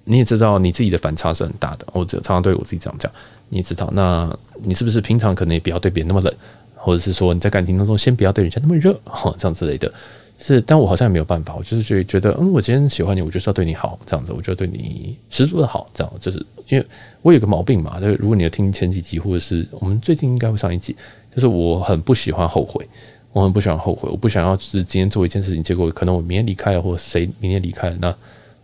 [0.02, 1.86] 你也知道你自己的反差是很大的。
[1.92, 3.08] 我常常对我自己这样讲，
[3.50, 3.88] 你也知道。
[3.92, 6.34] 那你是不是平常可能也不要对别人那么冷，
[6.74, 8.92] 或者是说你在感情当中先不要对人家那么热，
[9.38, 9.92] 这样之类的。
[10.38, 11.54] 是，但我好像也没有办法。
[11.56, 14.32] 我就是觉觉得，嗯，我今天喜欢你，我就是要对你好，这样子。
[14.32, 16.86] 我就要对你十足的好，这样就是因为。
[17.22, 20.94] 我有个毛病嘛，就是如果你要听前几集，或者是我们最近应该会上一集，
[21.34, 22.86] 就是我很不喜欢后悔，
[23.32, 28.14] 我很不喜欢后悔，我不想要就是今天做一件事情，结果可能我明天离开了，或者谁明天离开了，那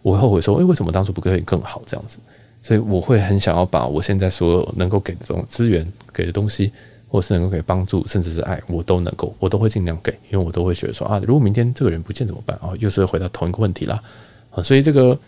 [0.02, 2.18] 我会后悔说，诶，为什么当初不可以更好这样子？
[2.62, 6.70] 所以我会很想要把我现在所有能够给的这种资源、给的东西，
[7.12, 12.72] 或是能够给帮助，甚至是爱，我都能够，我都会尽量给，因为我都会觉得说啊，如果明天这个人不见怎么办啊？
[12.80, 14.02] 又是回到同一个问题啦
[14.50, 15.18] 啊，所以这个。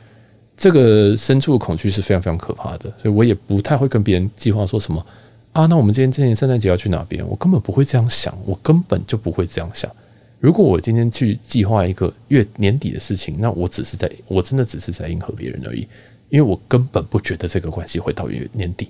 [0.56, 5.04] 这个深处的恐惧是非常非常可怕的，所以我也不太会跟别人计划说什么
[5.50, 5.66] 啊。
[5.66, 7.26] 那我们今天今年圣诞节要去哪边？
[7.26, 9.90] 我根本不会这样想，我根本就不会这样想。
[10.38, 15.80] 如果我今天去计划一个月年底的事情，那我只是在，我真的只是在迎合别人而已，
[16.28, 18.86] 因为我根本不觉得这个关系会到月年底。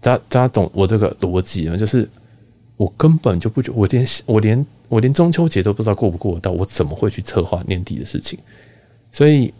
[0.00, 1.76] 大家大家懂我这个逻辑吗？
[1.76, 2.08] 就是
[2.76, 8.38] 我根本就不觉，我连我连我连中秋节都不知道过不过到，我怎么会去策划年底的事情？
[9.12, 9.52] 所以。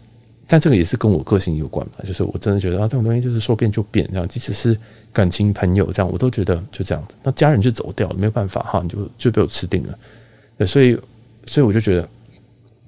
[0.47, 4.77] 但这个也是跟我个性有关嘛，就是我真的觉得啊，这种东西就是说变就变，这样，即使是
[5.13, 7.15] 感情朋友这样，我都觉得就这样子。
[7.23, 10.67] 那家人就走掉了，没有办法哈，你就就被我吃定了。
[10.67, 10.97] 所以
[11.45, 12.09] 所以我就觉得，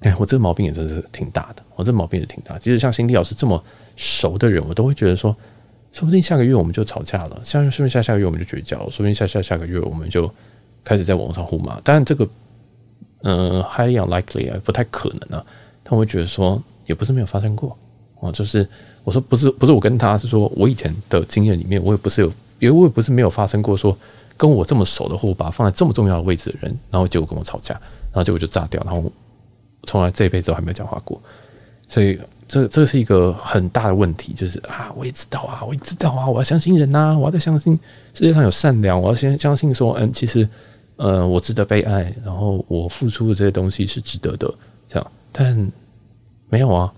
[0.00, 2.58] 哎，我这个毛病也真是挺大的，我这毛病也挺大。
[2.58, 3.64] 即使像辛迪老师这么
[3.96, 5.34] 熟的人，我都会觉得说，
[5.94, 10.30] 说不定下个月我们就吵架了，下说不定下下个月我们就绝交，说不定下下下个月我们就
[10.84, 11.80] 开始在网上互骂。
[11.80, 12.28] 当然这个，
[13.22, 15.46] 嗯、呃、highly unlikely 啊，不太可能啊。
[15.82, 16.62] 但我会觉得说。
[16.86, 17.74] 也不是没有发生过
[18.20, 18.68] 啊，就是
[19.04, 22.28] 我说不是不是我跟他是说我以前的经验里面，我也不是有，
[22.58, 23.96] 因为我也不是没有发生过说
[24.36, 27.72] 跟我这么熟的，或把放在这么重要的位置的人，然后结果跟我吵架，
[28.12, 29.10] 然后结果就炸掉，然后
[29.84, 31.18] 从来这一辈子都还没有讲话过，
[31.88, 32.20] 所以
[32.54, 37.72] 这这是一个很大的问题，就是啊，我也知道啊，我也知道啊，我要相信人呐、我要再相信
[38.14, 40.48] 世界上有善良，我要先相信说，嗯，其实
[40.96, 44.54] 呃，我值得被爱，然后我付出的这些东西是值得的，
[44.88, 45.70] 这样，但。
[46.50, 46.92] 没有啊，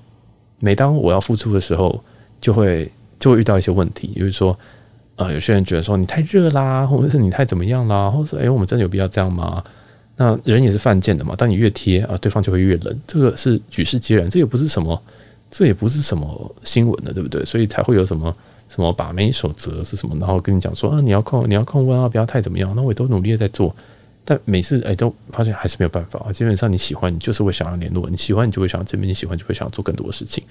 [0.60, 1.98] 每当我要付出的时候，
[2.42, 4.58] 就会就会遇到一些问题，就是说，
[5.14, 9.64] 呃，有些人觉得说你太热啦，或者是你太怎么样啦，或者说，哎，我们真的有必要这样吗？
[10.16, 15.00] 那人也是犯贱的嘛，当你越贴啊，对方就会越冷，这个是举世皆然，这也不是什么，
[15.50, 17.44] 这也不是什么新闻的，对不对？
[17.44, 18.34] 所以才会有什么
[18.68, 23.74] 什么把妹守则是什么，然后跟你讲说啊，你要控你要控温啊，不要太怎么样，那我也都努力的在做。
[24.28, 26.32] 但每次哎，都发现还是没有办法啊。
[26.32, 30.42] 基本上你喜欢，你就是会想要联络；你喜欢，你就会想要这边；你喜欢，就会想要做更多的事情。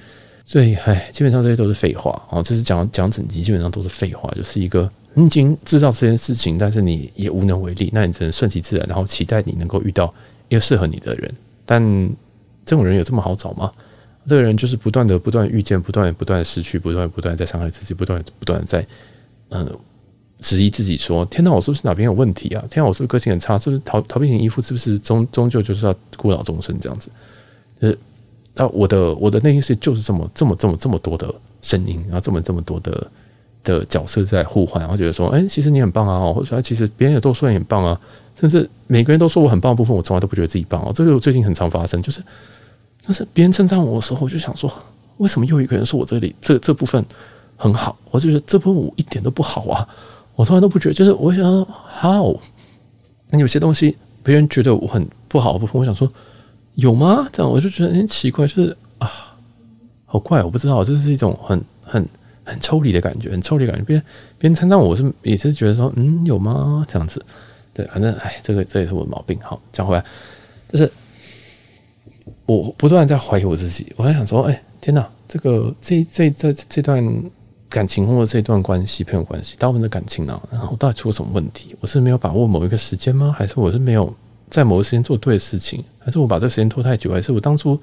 [0.45, 2.41] 所以哎，基本上这些都是废话啊。
[2.41, 10.13] 这是讲讲整集，基本上都是废话，就是一个你已经知道这件事情，但是你也无能为力，那你只能顺其自然，然后期待你能够遇到
[10.47, 11.33] 一个适合你的人。
[11.65, 11.83] 但
[12.65, 13.69] 这种人有这么好找吗？
[14.27, 18.85] 这个人就是不断的、不断遇见、不断、不断失去、不断、不断在伤害自己、不断、不断在
[19.49, 19.69] 嗯
[20.41, 22.63] 质疑自己说：“天哪，我是不是哪边有问题啊？
[22.69, 23.57] 天哪，我是不是个性很差？
[23.57, 24.61] 是不是逃逃避型依附？
[24.61, 27.09] 是不是终终究就是要孤老终生这样子？”
[27.79, 27.97] 就是
[28.55, 33.07] 啊，我的我的内心世界就是这么这么这么这么多的声音，然后这么这么多的
[33.63, 37.99] 的角色在互换，然后觉得说：“哎，其实你很棒啊！”或者说：“其实别人也都说你很棒啊！”
[38.41, 40.91] 甚至每个人都说我很棒的部分，我从来都不觉得自己棒哦。
[40.93, 42.21] 这个最近很常发生，就是。
[43.05, 44.71] 但是别人称赞我的时候，我就想说，
[45.17, 47.05] 为什么又一个人说我这里这这部分
[47.55, 47.95] 很好？
[48.09, 49.87] 我就觉得这部分我一点都不好啊！
[50.35, 51.67] 我从来都不觉得，就是我想说
[52.01, 52.35] ，how？
[53.29, 56.11] 那有些东西别人觉得我很不好的部分，我想说
[56.73, 57.27] 有吗？
[57.31, 59.09] 这样我就觉得很奇怪，就是啊，
[60.05, 62.05] 好怪，我不知道，这是一种很很
[62.43, 63.83] 很抽离的感觉，很抽离感觉。
[63.83, 64.05] 别人
[64.39, 66.83] 别人称赞，我是也是觉得说，嗯，有吗？
[66.87, 67.23] 这样子，
[67.73, 69.39] 对，反正哎，这个这也是我的毛病。
[69.43, 70.03] 好，讲回来，
[70.71, 70.91] 就是。
[72.45, 77.23] 我不断在怀疑我自己，我在想说，哎、天哪，这个这这这这段
[77.69, 81.75] 感情或者这段关系，朋友关系，当我们的感情呢，然后到底出了什么问题？
[81.81, 83.33] 我是没有把握某一个时间吗？
[83.37, 84.13] 还是我是没有
[84.49, 85.83] 在某个时间做对的事情？
[85.99, 87.11] 还是我把这时间拖太久？
[87.11, 87.79] 还是我当初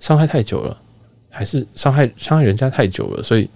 [0.00, 0.76] 伤害太久了？
[1.30, 3.22] 还是伤害伤害人家太久了？
[3.22, 3.48] 所以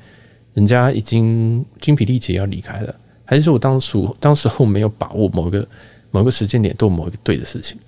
[0.54, 2.94] 人家已经精疲力竭要离开了？
[3.24, 5.66] 还是说我当初当时候没有把握某一个
[6.10, 7.78] 某一个时间点做某一个对的事情？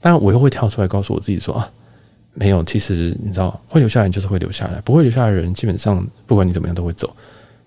[0.00, 1.70] 当然，我又会跳出来告诉我自己说啊。
[2.36, 7.06] 没有，其实你知道，会留下来就是会留下来，不会留下来的人，基本上不管你怎么样都会走。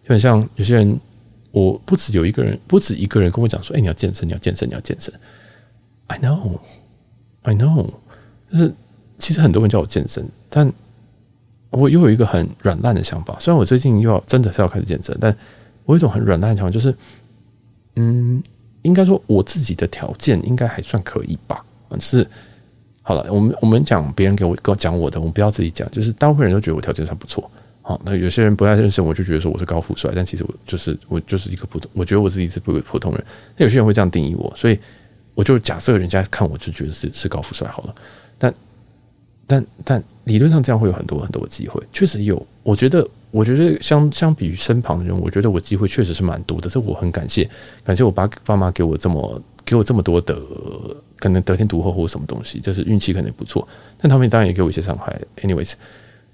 [0.03, 0.99] 就很像有些人，
[1.51, 5.13] 我不止有一个人，不止一个人跟我讲说：“哎，你要健身，你要健身，你要健身。”
[6.07, 6.59] I know,
[7.43, 7.89] I know。
[8.51, 8.73] 就是
[9.17, 10.69] 其实很多人叫我健身，但
[11.69, 13.37] 我又有一个很软烂的想法。
[13.39, 15.33] 虽然我最近又要真的是要开始健身，但
[15.85, 16.93] 我有一种很软烂的想法，就是
[17.95, 18.43] 嗯，
[18.81, 22.27] 应该说我自己的条件应该还算可以吧，就是。
[23.07, 25.89] 好了，我们我们讲别人给我跟我讲我的，我们不要自己讲。
[25.91, 27.49] 就是大部分人都觉得我条件算不错，
[27.81, 33.25] 好，那有些人不太认识我，就觉得说我是高富帅，但其实我就是我就是一个普通，我觉得我自己是不普通人。
[33.55, 34.77] 那有些人会这样定义我，所以
[35.35, 37.95] 我就假设人家看我就觉得是是高富帅好了。
[38.37, 38.53] 但
[39.47, 42.45] 但但理论上这样会有很多很多的机会，确实有。
[42.61, 46.69] 我觉得我觉得相相比于身旁的人，我觉得我机会确实是蛮多的。
[46.69, 47.49] 这我很感谢，
[47.85, 50.35] 感谢我爸爸妈给我这么给我这么多的。
[51.19, 55.19] 可能得天独厚或什么东西，就是运气可能不错，但他们当然也给我一些伤害。
[55.41, 55.73] Anyways，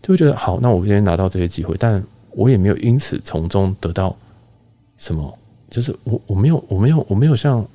[0.01, 4.13] 就会觉得好，那我今天拿到这些机会，但我也没有因此从中得到
[4.97, 7.65] 什么，就是我我没有我没有我没有像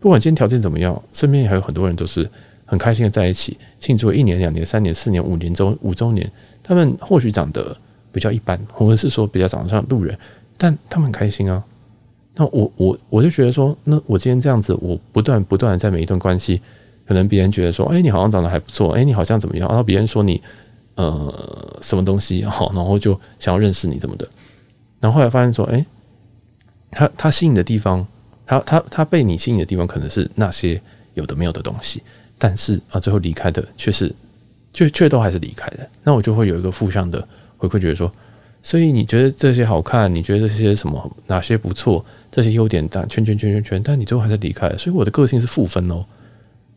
[0.00, 2.28] 不管今天条件怎么样，身边还有很多人都是
[2.64, 6.28] 很开心的在一起庆祝一年、两年、三年、四年、五年周五周年，
[6.64, 7.76] 他们或许长得
[8.10, 10.18] 比较一般，或者是说比较长得像路人，
[10.58, 11.62] 但他们很开心啊。
[12.38, 16.60] 那我我我就觉得说，那我今天这样子，我不断不断在每一段关系，
[17.08, 19.66] 可能别人觉得说，哎，你好像长得还不错，哎，你好像怎么样？
[19.68, 20.42] 然后别人说你
[20.96, 24.28] 呃什么东西好，然后就想要认识你怎么的，
[25.00, 25.86] 然后后来发现说，哎，
[26.90, 28.06] 他他吸引的地方，
[28.44, 30.78] 他他他被你吸引的地方，可能是那些
[31.14, 32.02] 有的没有的东西，
[32.36, 34.14] 但是啊，最后离开的却是，
[34.74, 37.26] 却却都还是离开的，那我就会有一个负向的
[37.56, 38.12] 回馈，觉得说。
[38.62, 40.12] 所以你觉得这些好看？
[40.12, 42.04] 你觉得这些什么哪些不错？
[42.36, 44.76] 这些优点但圈圈圈圈圈，但你最后还是离开了。
[44.76, 46.04] 所以我的个性是负分哦，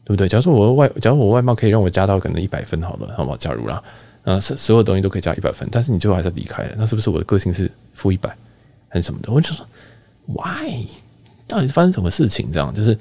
[0.05, 0.25] 对不对？
[0.25, 3.35] 假如说我的外，假如我外貌可以让我加到可能一百分好了，好吗？
[3.37, 3.83] 假如啦，
[4.23, 8.33] 啊，所所有东西都可以加一百分，但是你最后还是离开了，那是不是我的个性是负一百
[8.87, 9.33] 还是什么的？
[9.33, 9.65] 我就说
[10.27, 10.85] ，why？
[11.45, 12.49] 到底是发生什么事情？
[12.53, 12.97] 这样就是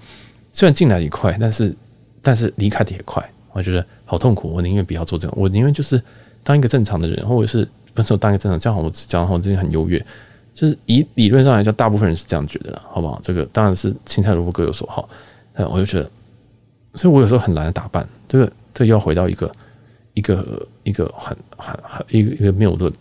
[0.52, 1.72] 虽然进来也快，但是
[2.20, 4.48] 但是离开的也快，我觉得好痛苦。
[4.48, 6.02] 我宁愿不要做这样，我宁愿就是
[6.42, 7.68] 当一个正常的人，或者是。
[7.94, 9.98] 分手当一个正常，这样，我讲好，我之前很优越，
[10.59, 13.20] 就是以理论上来讲，大部分人是这样觉得的，好不好？
[13.22, 15.09] 这个当然是青菜萝卜各有所好，
[15.52, 16.11] 嗯，我就觉得，
[16.96, 19.52] 所以我有时候很懒得打扮，这个这又要回到一个
[20.14, 22.92] 一个一个很很很一个一个谬论，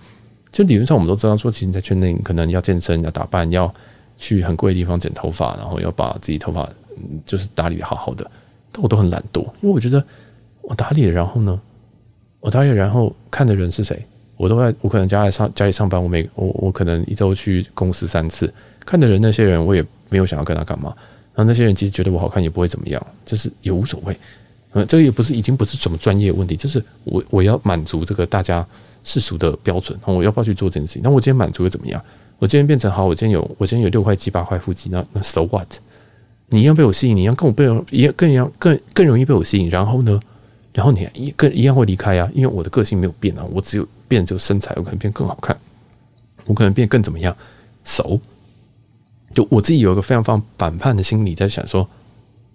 [0.52, 3.74] 就理论上我们都知道说，其实你在圈内可能要健身、要打扮、要
[4.20, 6.70] 去很贵的地方剪头发，然后要把自己头发
[7.26, 8.30] 就是打理的好好的，
[8.72, 10.04] 但我都很懒惰，因为我觉得
[10.62, 11.60] 我打理了，然后呢，
[12.40, 14.00] 我打理了，然后看的人是谁？
[14.38, 18.54] 我都在，我可能家里上家里上班，我每我我可能一周去公司三次，
[18.86, 20.94] 看的人那些人，我也没有想要跟他干嘛。
[21.36, 24.16] 然后那些人其实觉得我好看，也不会怎么样，就是也无所谓。
[24.74, 28.66] 嗯，这个也不是已经不是什么专业问题，就是我我要满足这个大家
[29.04, 31.02] 世俗的标准，我要不要去做这件事情？
[31.04, 32.02] 那我今天满足又怎么样？
[32.40, 35.68] 我今天变成好，我今天有我今天有六块肌八块腹肌，那那 so what？
[36.50, 40.20] 你一样被我吸引，你一样跟我被一样更一样更更容易被我吸引，然后呢？
[40.78, 45.58] 然后你一更一样会离开啊，因为我的个性没有变啊，我只有变这个身材，我可能变更好看，
[46.46, 47.36] 我可能变更怎么样？
[47.84, 48.22] 熟，
[49.34, 51.90] 就我自己有一个非常非常反叛的心理在想说，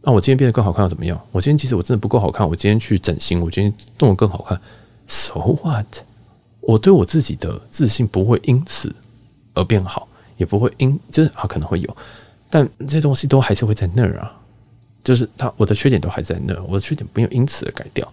[0.03, 1.21] 那、我今天变得更好看又怎么样？
[1.33, 4.61] 我今天其实我真的不够好看，我今天去整形，我今天动得更好看
[5.09, 5.85] ，so what？
[6.61, 8.95] 我对我自己的自信不会因此
[9.55, 10.07] 而变好，
[10.37, 11.97] 也不会因就是啊可能会有，
[12.49, 14.33] 但这些东西都还是会在那儿啊，
[15.05, 18.11] 就是他我的缺点都还在那，我的缺点没有因此而改掉。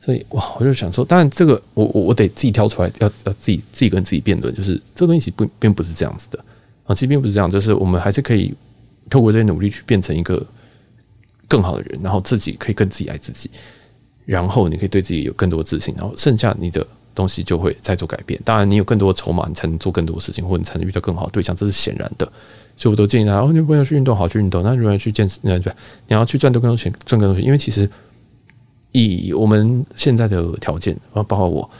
[0.00, 6.38] 所以哇，我就想说，当然这个我我我得自己挑出来，要要自己自己跟自己辩论，就是这东西不并不是这样子的
[6.84, 8.54] 啊，其实并不是这样，就是我们还是可以
[9.10, 10.44] 透过这些努力去变成一个
[11.48, 13.50] 更好的人，然后自己可以更自己爱自己，
[14.24, 18.40] 然后你可以对自己有更多自信，然后剩下你的东西就会再做改变。
[18.44, 22.30] 当然，你有更多的筹码，你才能做更多的事情，或者你才能遇到更好的对象，这是显然的。
[22.76, 24.62] 所以我都建议大家，哦，你不要去运动，好去运动。
[24.62, 25.72] 那如果要去健身，那对，
[26.08, 27.88] 你要去赚更多钱，赚更多钱，因为其实。
[28.92, 31.70] 以我们现在的条件，啊，包括我，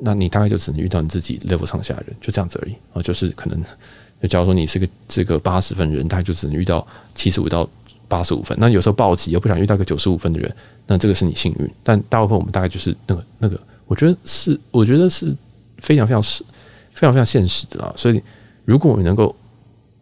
[0.00, 3.00] 那你大概就只能遇到你自己 level 上下的人，就这样子而已啊。
[3.00, 3.58] 就是可能，
[4.20, 7.66] 就假如说你是个这个八十分人，大概就只能遇到七十五到
[8.08, 8.54] 八十五分。
[8.60, 10.54] 那有时候暴击又不想遇到个九十五分的人，
[10.86, 11.70] 那这个是你幸运。
[11.82, 15.34] 但大部分我们大概就是那个那个，我觉得是，我觉得是
[15.78, 16.44] 非常非常是
[16.92, 17.94] 非常非常现实的啊。
[17.96, 18.20] 所以，
[18.66, 19.34] 如果我们能够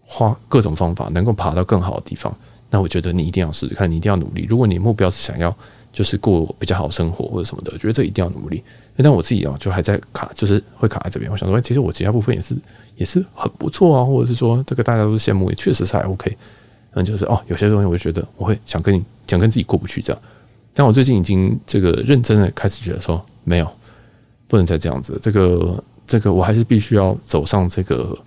[0.04, 2.34] 花各种方法，能够爬到更好的地方，
[2.70, 4.46] 那我觉得你一定要试试看，你一定要努力。
[4.48, 5.54] 如果你目标是想要。
[5.94, 8.60] 就是过比较好生活或者什么的，我觉得这一定要努力。
[8.96, 11.30] 但我自己啊，就还在卡，就是会卡在这边。
[11.30, 12.56] 我想说，其实我其他部分也是
[12.96, 16.36] 也是很不错啊，或者是说这个大家都是羡慕，也确实是还 OK。
[16.94, 20.20] 嗯，就是哦，有些东西我就觉得我会想跟你想跟自己过不去这样。
[20.74, 23.72] 但我最近已经这个认真的开始觉得说，没有，
[24.48, 25.16] 不能再这样子。
[25.22, 28.18] 这个这个我还是必须要走上这个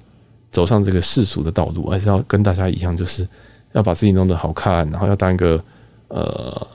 [0.51, 3.27] 走上这个世俗的道路，还是要跟大家一样，就是
[3.73, 5.61] 要把自己弄得好看，然后要当一个。
[6.09, 6.65] 呃，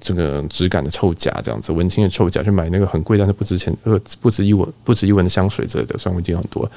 [0.00, 6.68] 这个质感的臭甲这样子，文青的臭甲，去买那个很贵但是不值钱、 呃不值一文、不值一文的香水之类的，虽然我已经很多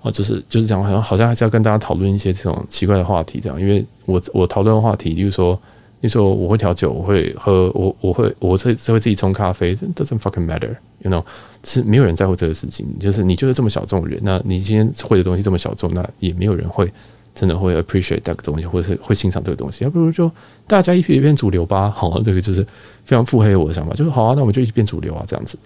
[0.00, 5.60] 啊，就是就是讲，好像好像还是要跟大家讨论一些这种奇怪的话题，这样，因为我我讨论的话题，例如说，
[6.00, 11.24] 你说我会调酒，我会喝，我我会我会会自己冲咖啡，doesn't fucking matter，you know，
[11.64, 16.90] 是没有人在乎这个事情，就是你就是这么小众人，那你今天会的东西这么小众，那也没有人会。
[17.34, 20.28] 真的会 appreciate 这个东西，或者是会欣赏这个东西，要不如就
[20.66, 21.88] 大家一起变主流吧。
[21.88, 22.64] 好，这个就是
[23.04, 25.56] 非常腹黑我的想法，就是好啊，那我们就一起变主流啊，这样子。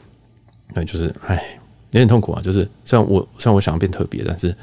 [0.75, 1.43] 那就是唉，
[1.93, 2.43] 有点痛苦啊。
[2.45, 4.55] 就是虽然我虽然我想要变特别，但是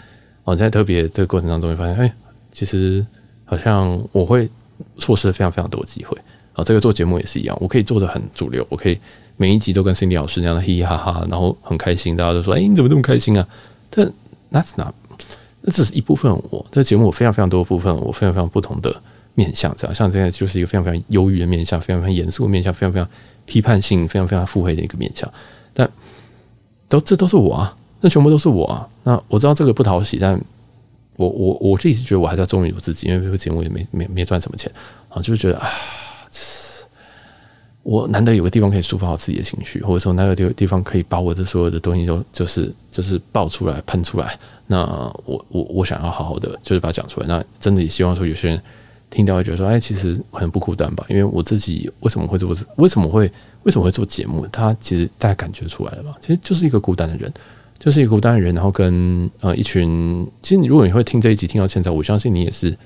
[0.44, 2.14] 哦，在特别这个过程当中，会发现哎，
[2.54, 3.04] 其实
[3.44, 4.48] 好像我会
[4.98, 6.18] 错失了非常非常多机会。
[6.54, 8.98] 啊，这个做节目也是一样，我可以做的很主流，我可以
[9.38, 13.48] 每一集都跟 Cindy 老师那样的嘻嘻哈哈，然后很开心，大家都说哎，你怎么这么开心啊？
[13.90, 14.06] 但
[14.52, 14.94] That's not
[15.62, 19.02] 那这是一部分我，这节目有非常非常多的部分，我非常非常不同的
[19.36, 23.08] 面向，这样像现在就是一个非常非常忧郁的面向，非常非常严肃的面向，非常非常
[23.46, 25.32] 批判性，非常非常腹黑的一个面向。
[25.74, 25.90] 但
[26.88, 28.88] 都这都是我啊，那全部都是我啊。
[29.04, 30.40] 那我知道这个不讨喜，但
[31.20, 34.72] 我我我自己是觉得我还是要忠于我自己，因为这个节目也没没没赚什么钱
[35.10, 35.68] 啊，就是觉得啊。
[37.82, 44.38] 我难得有个地方可以抒发好自己的情绪，或者说那个地地方可以把我的所有的东西都就是就是爆出来喷出来。
[44.68, 44.82] 那
[45.26, 47.26] 我我我想要好好的就是把它讲出来。
[47.26, 48.62] 那真的也希望说有些人
[49.10, 51.04] 听到会觉得说，哎，其实很不孤单吧？
[51.10, 52.56] 因为我自己为什么会做？
[52.76, 53.32] 为什么会
[53.64, 54.46] 为什么会做节目？
[54.52, 56.16] 他其实大家感觉出来了吧？
[56.22, 57.34] 其实就是一个孤单的人，
[57.80, 58.54] 就是一个孤单的人。
[58.54, 62.78] 然后跟呃一群，其实你如果你会听这一集听到现在，我相信你也是，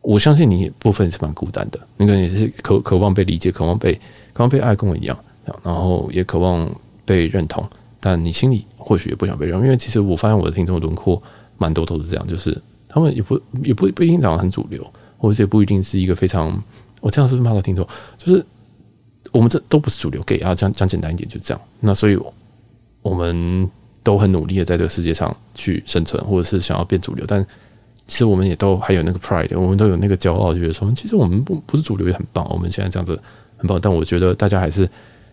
[0.00, 1.80] 我相信你部分是蛮孤单的。
[1.96, 3.98] 那个也是渴渴望被理解，渴望被。
[4.34, 5.18] 刚被爱跟我一样，
[5.64, 6.72] 然后也渴望
[7.04, 7.68] 被认同，
[7.98, 11.20] 但你心里或许也不想被认同，因为其实我发现我的听众轮廓
[11.56, 12.56] 蛮多都是这样，就是
[12.88, 13.34] 他们也不
[13.64, 16.56] 也不不一定长得很主流，或者也不一定是一个非常，
[17.00, 17.84] 我这样是不是骂到听众？
[18.16, 18.46] 就是
[19.32, 21.60] 我们这都不是主流，gay 啊，讲讲简单一点就这样。
[21.80, 22.16] 那所以
[23.02, 23.68] 我们
[24.02, 27.44] 都很努力的在这个世界上去生存，或者是想要变主流，但
[28.06, 33.20] 其实我们也都还有那个 pride，我们都有那个骄傲，就觉得说其实我们不不是主流也很棒，我们现在这样子。
[33.60, 34.88] 很棒，但我觉得大家还是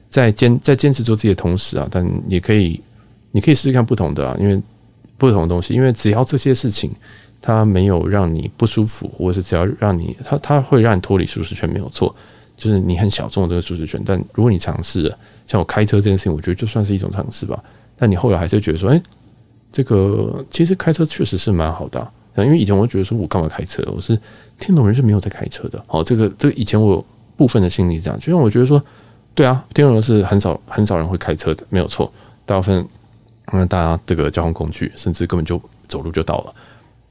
[0.09, 2.81] 在坚在坚持做自己的同时啊，但也可以，
[3.29, 4.59] 你可以试试看不同的啊，因为
[5.15, 6.89] 不同的东西，因为只要这些事情
[7.39, 12.15] 它没有让你不舒服，或者是只要让你它它会让你脱离舒适圈，没有错，
[12.57, 14.01] 就是你很小众的这个舒适圈。
[14.03, 17.63] 但如果你尝试，像我开车这件事情，我觉得就算是一种尝试吧。
[17.97, 19.01] 但你后来还是觉得说，哎，
[19.71, 24.19] 这个其实开车确实是蛮好的啊，因为以前我觉得说我干嘛开车，我是
[24.59, 25.83] 天龙人是没有在开车的。
[25.87, 27.05] 好，这个这个以前我有。
[27.37, 28.81] 部分的心理这样，就像我觉得说，
[29.33, 32.09] 对啊，天龙人是很少很少人会开车的，没有错。
[32.45, 32.87] 大部分，
[33.51, 36.53] 嗯，大家这个交通工具，甚至根本就走路就到了。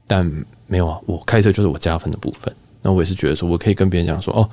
[0.07, 0.25] 但
[0.65, 2.51] 没有啊，我开车就是我加分的部分。
[2.81, 4.49] 那我也是觉得说，我可以跟别人讲说，哦，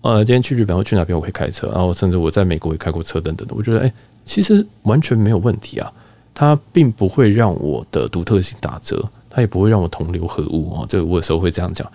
[0.00, 1.68] 呃，今天去日本或去哪边，我会开车。
[1.68, 3.54] 然后甚至我在美国也开过车等等的。
[3.54, 3.92] 我觉得，哎，
[4.24, 5.92] 其实完全没有问题啊。
[6.34, 10.86] 它并不会让我的独特性打折，它也不会让我同流合污啊。
[10.88, 11.90] 这个我有时候会这样讲。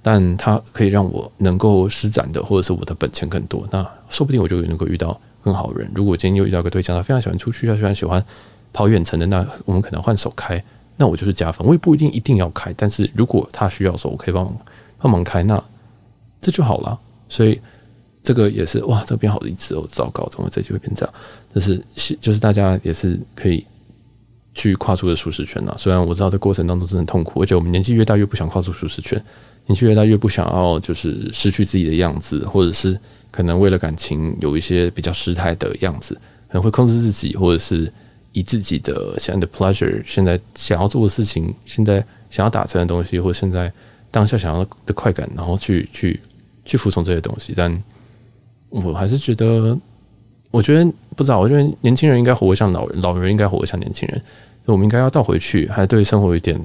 [0.00, 5.90] 但它可以让我能够施展的，或者是我的本钱更多，那说不定我就能够遇到更好人。
[5.92, 8.24] 如果今天又遇到个对象，他非常喜欢出去，他非常喜欢
[8.72, 10.62] 跑远程的，那我们可能换手开，
[10.96, 11.66] 那我就是加分。
[11.66, 14.56] 我也不一定一定要开，但是如果他需要的时候，我可以帮忙
[14.98, 15.62] 帮忙开，那
[16.40, 16.98] 这就好了。
[17.28, 17.60] 所以
[18.22, 21.14] 这个也是哇，这边好励志哦，糟糕，怎么这就会变这样？
[21.54, 21.82] 就是
[22.20, 23.64] 就是大家也是可以
[24.54, 25.74] 去跨出的舒适圈呐。
[25.78, 29.22] 虽然我知道这过程当中是很痛苦，而且我们年纪越大越不想跨出舒适圈，
[29.66, 32.98] 年纪越大越不想要就是失去自己的样子，或者是
[33.30, 36.14] 可能为了感情有一些比较失态的样子，
[36.48, 37.90] 可能会控制自己，或者是
[38.32, 43.72] 以自己的现在的 pleasure，现在想要做的事情，现在想要达成的东西，或者现在
[44.10, 46.20] 当下想要的快感，然后去去
[46.64, 47.54] 去服从这些东西。
[47.56, 47.72] 但
[48.70, 49.78] 我还是觉得，
[50.50, 54.22] 我觉得不知道，我觉得年轻人应该活得像老人，老人应该活得像年轻人。
[54.66, 56.60] 我们应该要倒回去，还对生活有一点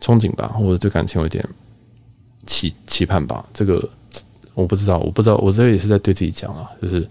[0.00, 1.42] 憧憬吧，或者对感情有一点
[2.44, 3.42] 期期盼吧。
[3.54, 3.88] 这个
[4.52, 7.08] 我不知道，我不知道，我这也是在对自己讲啊，就是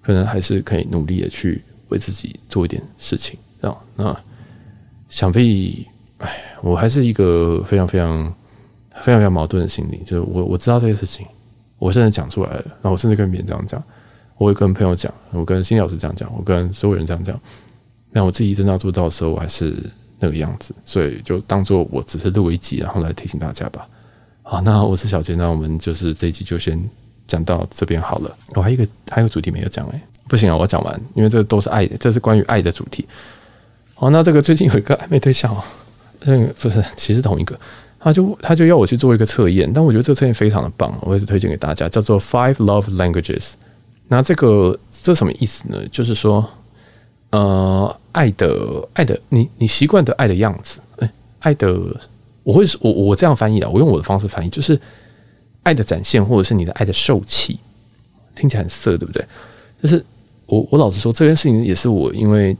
[0.00, 3.76] 可能还是可以努力的去为自己做一点事情，这样。
[3.96, 4.16] 那
[5.08, 5.84] 想必，
[6.18, 8.32] 哎，我还是一个非常非常
[9.02, 11.26] 非常非常矛盾的心理，就是我我知道这些事情，
[11.78, 13.82] 我甚至讲出来了，然后我甚至跟别人这样讲，
[14.38, 17.38] 我会跟朋友讲，我跟心理老师这样讲，我跟所有人这样讲。
[18.12, 19.74] 但我自己真的要做到的时候，我还是
[20.18, 23.86] 那个样子，所以就当做我只是录一集，然后来提醒大家吧。
[24.42, 26.82] 好，那我是小杰，那我们就是这一集就先
[27.26, 28.34] 讲到这边好了。
[28.54, 33.06] 我、还有一个还有主题没有讲哎，不行啊，我讲完，因为这都是爱的，这是关于爱的主题。
[33.94, 35.62] 好，那这个最近有一个暧昧对象哦，
[36.20, 37.58] 嗯，不是，其实同一个，
[38.06, 43.54] 他就他就要我去做一个测验，但我觉得这个测验非常的棒，我也是推荐给大家，叫做 Five Love Languages。
[44.06, 45.78] 那这个这什么意思呢？
[45.90, 46.48] 就是说。
[47.30, 51.76] 呃，爱的爱的，你你习惯的爱的样子，哎，爱的，
[52.44, 54.80] 我会我我这样翻译的，我用我的方式翻译，就是
[55.64, 57.58] 爱的展现，或者是你的爱的受气，
[58.36, 59.22] 听起来很色，对不对？
[59.82, 60.02] 就是
[60.46, 62.56] 我我老实说，这件事情也是我因为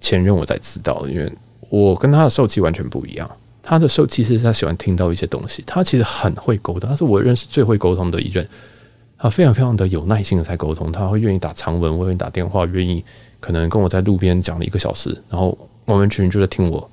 [0.00, 1.30] 前任我才知道的，因为
[1.68, 3.30] 我跟他的受气完全不一样，
[3.68, 8.48] 他的受气是他喜欢听到一些东西，他其实很会沟通，他是我认识最会沟通的一任，
[9.18, 13.04] 他非常非常的有耐心的在沟通，他会愿意打长文，我愿意打电话，愿意。
[13.40, 16.90] 可能跟我在路边讲了一个小时，然后完完全全就在听我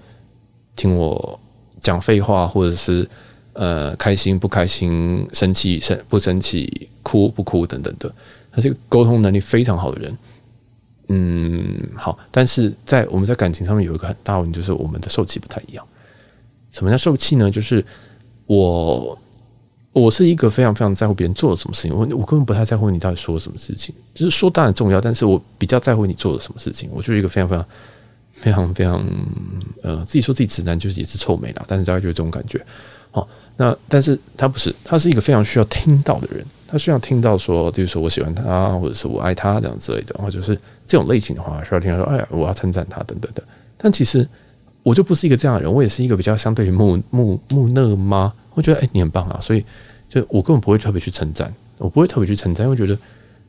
[0.75, 1.39] 听我
[1.79, 3.09] 讲废话，或者是
[3.53, 8.13] 呃开心不开心、生气生不生气、哭不哭等等的。
[8.51, 10.17] 他是个沟通能力非常好的人。
[11.07, 15.87] 嗯，好，但是在我们在感情上面有一个很大问题，就是我们的受气不太一样。
[16.75, 17.49] 什么叫受气呢？
[17.49, 17.83] 就是
[18.45, 19.17] 我。
[19.95, 26.89] 我是一个非常非常在乎别人做了什么事情，我我根本不太在乎你到底说了什么事情，就是说当然重要，但是我比较在乎你做了什么事情。
[26.91, 27.65] 我就是一个非常非常
[28.33, 29.01] 非常非常
[29.81, 32.61] 呃，自己说自己直男就是也是臭美啦，但是大概就是这种感觉。
[33.09, 43.41] 好，那但是他不是，他是一个非常需要听到的人，他需要听到说，比如说我喜欢他，或者是我爱他这样之类的，或者是这种类型的话，需要听到说，哎呀，我要称赞他等等的。
[43.77, 44.27] 但其实
[44.85, 48.31] 我就不是一个这样的人，我也是一个比较相对于木木木讷吗？
[48.53, 49.65] 我觉得哎、你很棒啊，所以。
[50.07, 52.97] 就我根本不会特别去称赞，我不会特别去称赞，因为觉得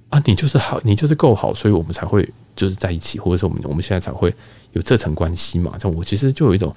[0.09, 4.35] 啊，你就是好，你就是够好，所以我们才会就是在一起，或者是我们我们现在才会
[4.73, 5.79] 有这层关系嘛。
[5.79, 6.75] 像我其实就有一种，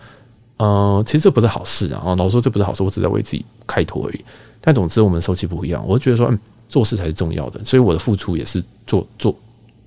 [0.58, 2.14] 呃，其实这不是好事啊。
[2.18, 4.24] 老实说这不是好事，我只在为自己开脱而已。
[4.62, 6.38] 但总之我们收期不一样，我就觉得说，嗯，
[6.68, 9.36] 做事才是重要的，所以我的付出也是做做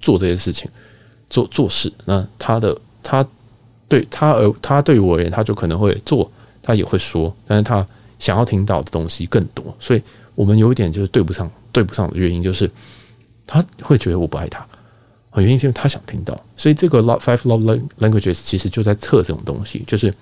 [0.01, 0.69] 做这些事情，
[1.31, 1.93] 做做事。
[2.07, 3.25] 那他的他
[3.93, 6.31] 对他而他对于我而言，他就可能会做，
[6.63, 7.87] 他也会说，但是他。
[8.23, 10.03] 想要听到的东西更多，所以
[10.37, 12.71] 我们有一点就是对不上，对不上的原因就是
[13.45, 14.65] 他会觉得我不爱他，
[15.39, 20.15] 原因是因为他想听到，所以这个 love five love languages 其实就在测这种东西，就是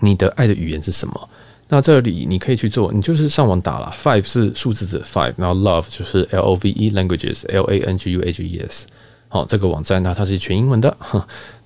[0.00, 1.28] 你的爱的语言是什么。
[1.66, 8.30] 那这里你可以去做，你就是上网打了，five 是数字的 five，然后 love 就是 L O V E languages L A N G U A
[8.30, 8.86] G E S，
[9.34, 10.96] 好，这个网站呢它是全英文的，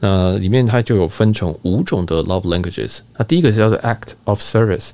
[0.00, 4.88] 那里面它就有分成五种的 love languages，那第一个是叫做 act of service。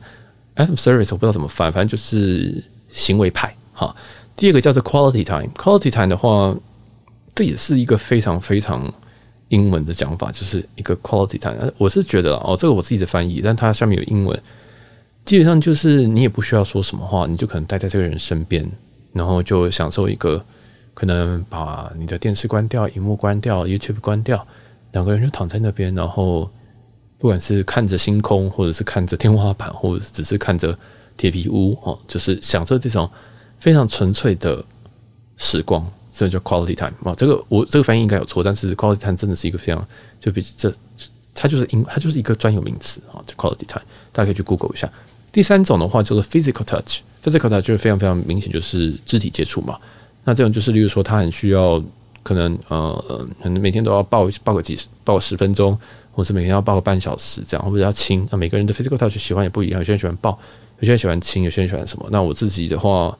[0.56, 3.94] Act of service 我不知道怎么翻，反正就是行为派哈。
[4.34, 6.52] 第二个叫做 quality time，quality time 的话，
[7.32, 8.92] 这也是一个非常非常
[9.50, 11.72] 英文的讲法，就是一个 quality time。
[11.78, 14.36] 我是觉得哦，这个我自己的翻译，但它下面有英文，
[15.24, 18.68] 基本上就是你也不需要说什么话，你就可能待在这个人身边，
[19.12, 20.44] 然后就享受一个
[20.94, 24.46] 可能把你的电视关掉、荧幕关掉、YouTube 关掉，
[24.92, 26.50] 两个人就躺在那边，然后。
[27.16, 30.78] 不管是看着星空，或者是看着天花板，或者只是看着
[31.16, 33.08] 铁皮屋，哦，就是享受这种
[33.58, 34.62] 非常纯粹的
[35.38, 37.14] 时光，这叫 quality time 啊。
[37.16, 39.88] 这个我这个翻译应该有错，但是 quality time 真的是一个非常
[40.20, 40.70] 就比这
[41.34, 44.92] 它就是英它就是一个专有名词啊，就 quality time，大家可以去 Google 一下。
[45.32, 49.78] 第三种的话叫做 physical touch，physical touch 就是非常非常明显就是肢体接触嘛。
[50.24, 51.82] 那这种就是例如说他很需要
[52.22, 53.04] 可能呃，
[53.42, 55.78] 可能每天都要抱抱个几十抱个十分钟，
[56.12, 58.26] 或是每天要抱个半小时这样，或者要亲。
[58.30, 60.30] 那每个人的 physical touch 喜欢也不一样，有些人喜欢抱，
[60.78, 62.08] 有些人喜欢亲，有些人喜欢什么。
[62.10, 63.16] 那我自己的话，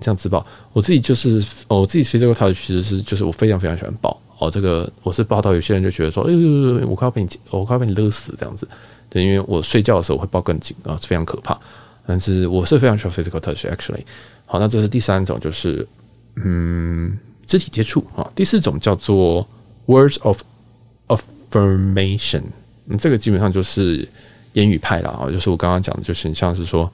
[0.00, 4.50] 这样自抱，我自己就是我自己 physical touch 其实是就是我非常非常喜欢抱哦。
[4.50, 8.66] 这个我是抱到有些人就觉得说，哎呦，我快要被你我快要被你勒死这样子。
[9.08, 11.56] 对，因为我睡觉的时候我会抱更紧啊，非常可怕。
[12.04, 14.00] 但是我是非常喜欢 physical touch actually。
[14.46, 15.86] 好，那这是第三种，就是
[16.36, 18.30] 嗯，肢体接触啊。
[18.34, 19.46] 第四种叫做
[19.86, 20.40] words of
[21.08, 22.42] affirmation，
[22.86, 24.08] 嗯，这个基本上就是
[24.54, 26.90] 言语派了啊，就是我刚刚讲的，就是很像是说，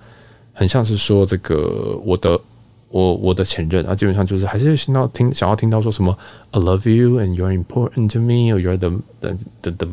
[0.52, 2.40] 很像是说这个我的
[2.88, 6.16] 我我的前任啊，基本上就是还是听到听想要听到说什么
[6.50, 9.36] I love you and you're important to me or you're the the
[9.70, 9.88] the,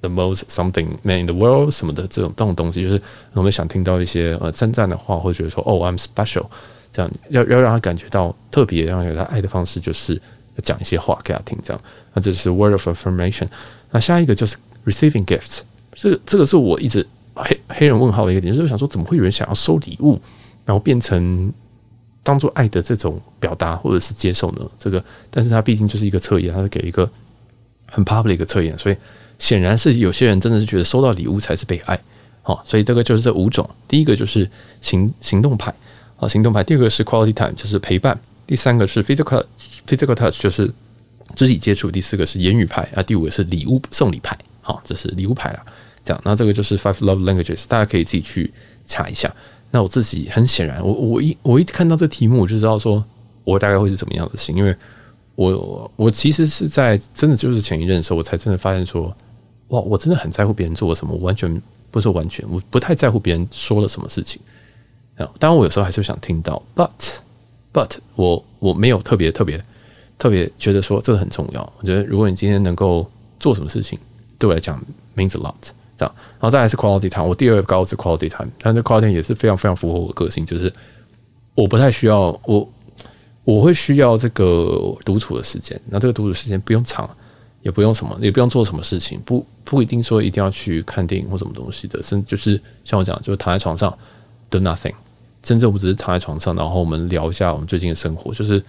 [0.00, 3.02] the most something man in the world 什么的这种这种东西，就是
[3.32, 6.46] 我们想听到一些呃称赞的话，或者觉得说哦，I'm special，
[6.92, 10.20] 这样要要让他感觉到特别，让他有他爱的方式，就是
[10.62, 11.82] 讲一些话给他听，这样。
[12.12, 13.46] 那这是 word of affirmation。
[13.90, 15.60] 那下一个就是 receiving gifts，
[15.94, 20.20] 这个这个是我一直黑黑人问号的一个点，就是我想说怎么会有人想要收礼物，
[20.64, 21.52] 然后变成
[22.22, 24.60] 当做爱的这种表达或者是接受呢？
[24.78, 27.08] 这个，但是它毕竟就是一个测验，它是给一个
[27.86, 28.96] 很 public 的测验，所以。
[29.38, 32.00] 显然是有些人真的是觉得收到礼物才是被爱，
[32.42, 33.68] 好，所以这个就是这五种。
[33.88, 34.48] 第一个就是
[34.80, 35.74] 行行动派，
[36.22, 36.62] 啊，行动派。
[36.62, 38.16] 第二个是 quality time，就是陪伴。
[38.46, 39.44] 第三个是 physical
[39.86, 40.70] physical touch，就是
[41.34, 41.90] 肢体接触。
[41.90, 45.64] 第四个是言语派啊，第五个是礼物送礼派，好，这是礼物派啦。
[46.04, 48.52] 这样，那这个就是 five love languages，大家可以自己去
[48.86, 49.32] 查一下。
[49.72, 53.04] 那我自己很显然，我我一我一看到这题目，我就知道说
[53.42, 54.76] 我大概会是怎么样的心，因为
[55.34, 59.14] 我我其实是在真的就是前一任的时候，我才真的发现说。
[59.68, 64.38] 哇，我真的很在乎别人做了什么，我完全不是完全，我不太在乎别人说了什么事情。
[65.16, 66.90] 当然我有时候还是想听到，but
[67.72, 69.62] but 我我没有特别特别
[70.18, 71.72] 特别觉得说这个很重要。
[71.78, 73.08] 我觉得如果你今天能够
[73.38, 73.98] 做什么事情，
[74.38, 74.82] 对我来讲
[75.16, 75.54] means a lot，
[75.96, 76.14] 这样。
[76.40, 80.72] 然后再来是 quality time，我第二个高是 quality time，但这 quality 也是非常非常符合我个性，就是
[81.54, 82.68] 我不太需要我
[83.44, 87.08] 我会需要这个独处的时间，那这个独处时间不用长。
[87.62, 93.96] 也不用什么，也不用做什么事情，不不一定说一定要去看电影或什么东西的，甚至就是像我讲，就是躺在床上
[94.52, 94.92] do nothing，
[95.42, 98.62] 甚至我只是躺在床上，然后我们聊一下我们最近的生活，就是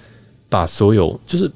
[0.49, 1.51] 把所有就是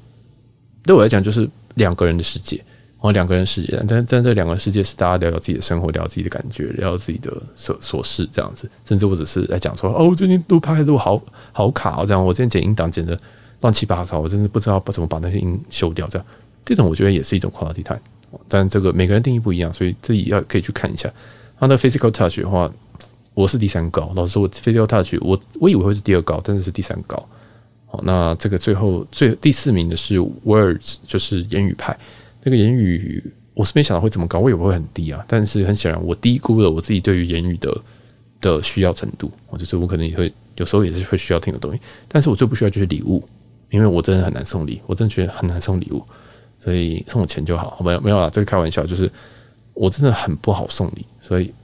[0.84, 11.20] 对我来讲就是两个人的世界，然后两个人世界，但但这两个世界是大家聊聊自己的生活，聊自己的感觉，聊聊自己的琐琐事这样子，甚至我只是来讲说哦，我最近录拍录好
[11.52, 13.18] 好卡哦，这样我之前剪音档剪的
[13.60, 16.26] 乱七八糟，我真的不知道怎么把那些音修掉这样。
[16.64, 17.98] 这种我觉得也是一种 quality time，
[18.46, 21.10] 但这个每个人定义不一样，所以自己要可以去看一下。
[21.58, 22.70] 他的 physical touch 的话，
[23.38, 24.10] 我是第三高。
[24.16, 27.24] 老实说，我 physical touch 我我以为会是第二高，但是是第三高。
[27.86, 31.96] 好，那这个最后最第四名的是 words，就是言语派。
[32.42, 33.22] 那个言语
[33.54, 35.24] 我是没想到会这么高，我以为会很低啊。
[35.28, 37.80] 但是很显然，我低估了我自己对于言语的
[38.40, 39.30] 的需要程度。
[39.50, 43.22] 我就是我可能也会有时候也是会需要听的东西，但是我最不需要就是礼物，
[43.70, 46.02] 因为我真的很难送礼，我真的觉得很难送礼物。
[46.58, 49.08] 所以送我钱就好，没有没有啦，这个开玩笑，就是
[49.74, 51.54] 我真的很不好送礼，所以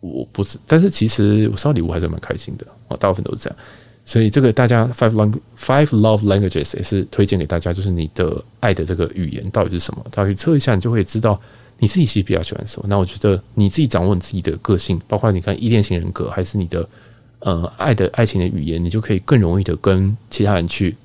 [0.00, 3.58] 我不是，但是其实我收到礼物还是蛮开心的，我大部分都是这样。
[4.04, 10.06] 所以这个大家 five lang five love languages 也是推荐给大家，就是你的爱的这个语言到底是什么？
[10.10, 11.38] 大家去测一下，你就会知道
[11.78, 12.86] 你自己其实比较喜欢什么。
[12.88, 16.88] 那我觉得你自己掌握你自己的个性，包括你看依恋型人格，还是你的
[17.40, 20.96] 呃爱的爱情的语言，你就可以更容易的跟其他人去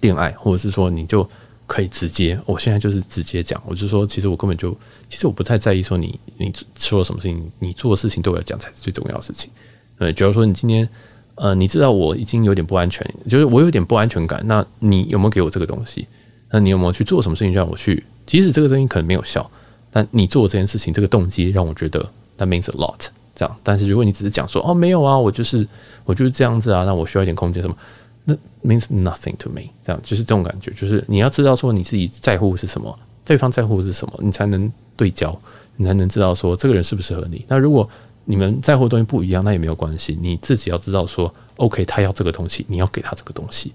[0.00, 1.28] 恋爱，或者是说你就。
[1.70, 4.76] 可以直接，我现在就是直接讲，我就说，其实我根本就，
[5.08, 9.48] 其实我不太在意说你你说了什么事情，你做的事情对我来讲才是最重要的事情。
[9.96, 10.88] 对，假如说你今天，
[11.36, 16.08] 呃，你知道我已经有点不安全，就是我有点不安全感，那你有没有给我这个东西？
[16.50, 18.02] 那你有没有去做什么事情让我去？
[18.26, 19.48] 即使这个东西可能没有效，
[19.92, 22.00] 但你做这件事情，这个动机让我觉得
[22.36, 22.98] that means a lot。
[23.36, 25.64] 这样，但是如果你只是讲说，哦，没有啊，我就是
[26.04, 27.76] 我就是这样子啊，那我需要一点空间什么？
[28.24, 35.38] 那 means nothing to me，这样就是这种感觉，就是你要知道说你自己在乎是什么，对方在乎是什么，你才能对焦，
[35.76, 37.44] 你才能知道说这个人适不适合你。
[37.48, 37.88] 那如果
[38.24, 43.72] 你们在乎的东西不一样，那也没有关系，你自己要知道说，OK，他要这个东西，你要给他这个东西。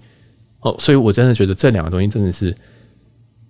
[0.60, 2.56] 哦，所以我真的觉得这两个东西真的是。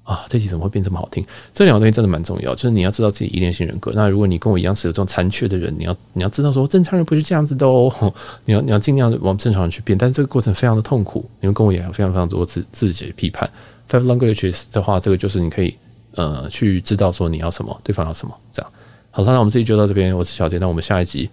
[0.06, 1.26] 啊，这题怎么会变这么好听？
[1.52, 3.90] 这两个东西真的蛮重要，就是你要知道自己依恋型人格。
[3.92, 7.92] 那如果你跟我一样是有这种残缺的人，你要你要知道说，正常人不是这样子的哦。
[8.46, 13.50] 你要你要尽量往正常人去变，但这个过程非常的痛苦，因为跟我也有非常非常多自自己的批判。
[13.90, 15.76] Five languages 的话，这个就是你可以
[16.12, 18.72] 呃去知道说你要什么，对方要什么，这样。
[19.10, 20.16] 好，那我们这集就到这边。
[20.16, 21.28] 我是小杰，那我们下一集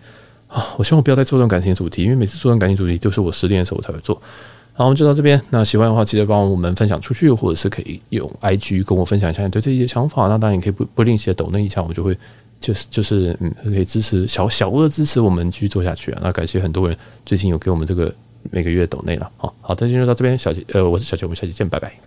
[0.47, 4.19] 啊，我希望我不要再做这种感情主题，因为每次做这种感情主题都是我失恋的时候我才会做。
[4.75, 5.39] 好，我们就到这边。
[5.51, 10.27] 那喜欢的话，记得帮我们分享出去，或者是可以用 IG 跟我分享一下你对这些想法。
[10.27, 12.17] 那当然，你可以不不吝啬抖内一下，我们就会
[12.59, 16.19] 就是就是嗯，可以支持小小额支持我们继续做下去啊。
[16.23, 18.11] 那感谢很多人最近有给我们这个
[18.49, 19.31] 每个月抖内了。
[19.37, 21.93] 好好，的今天就到这边，小杰呃，我是小杰，我们下期见，拜拜。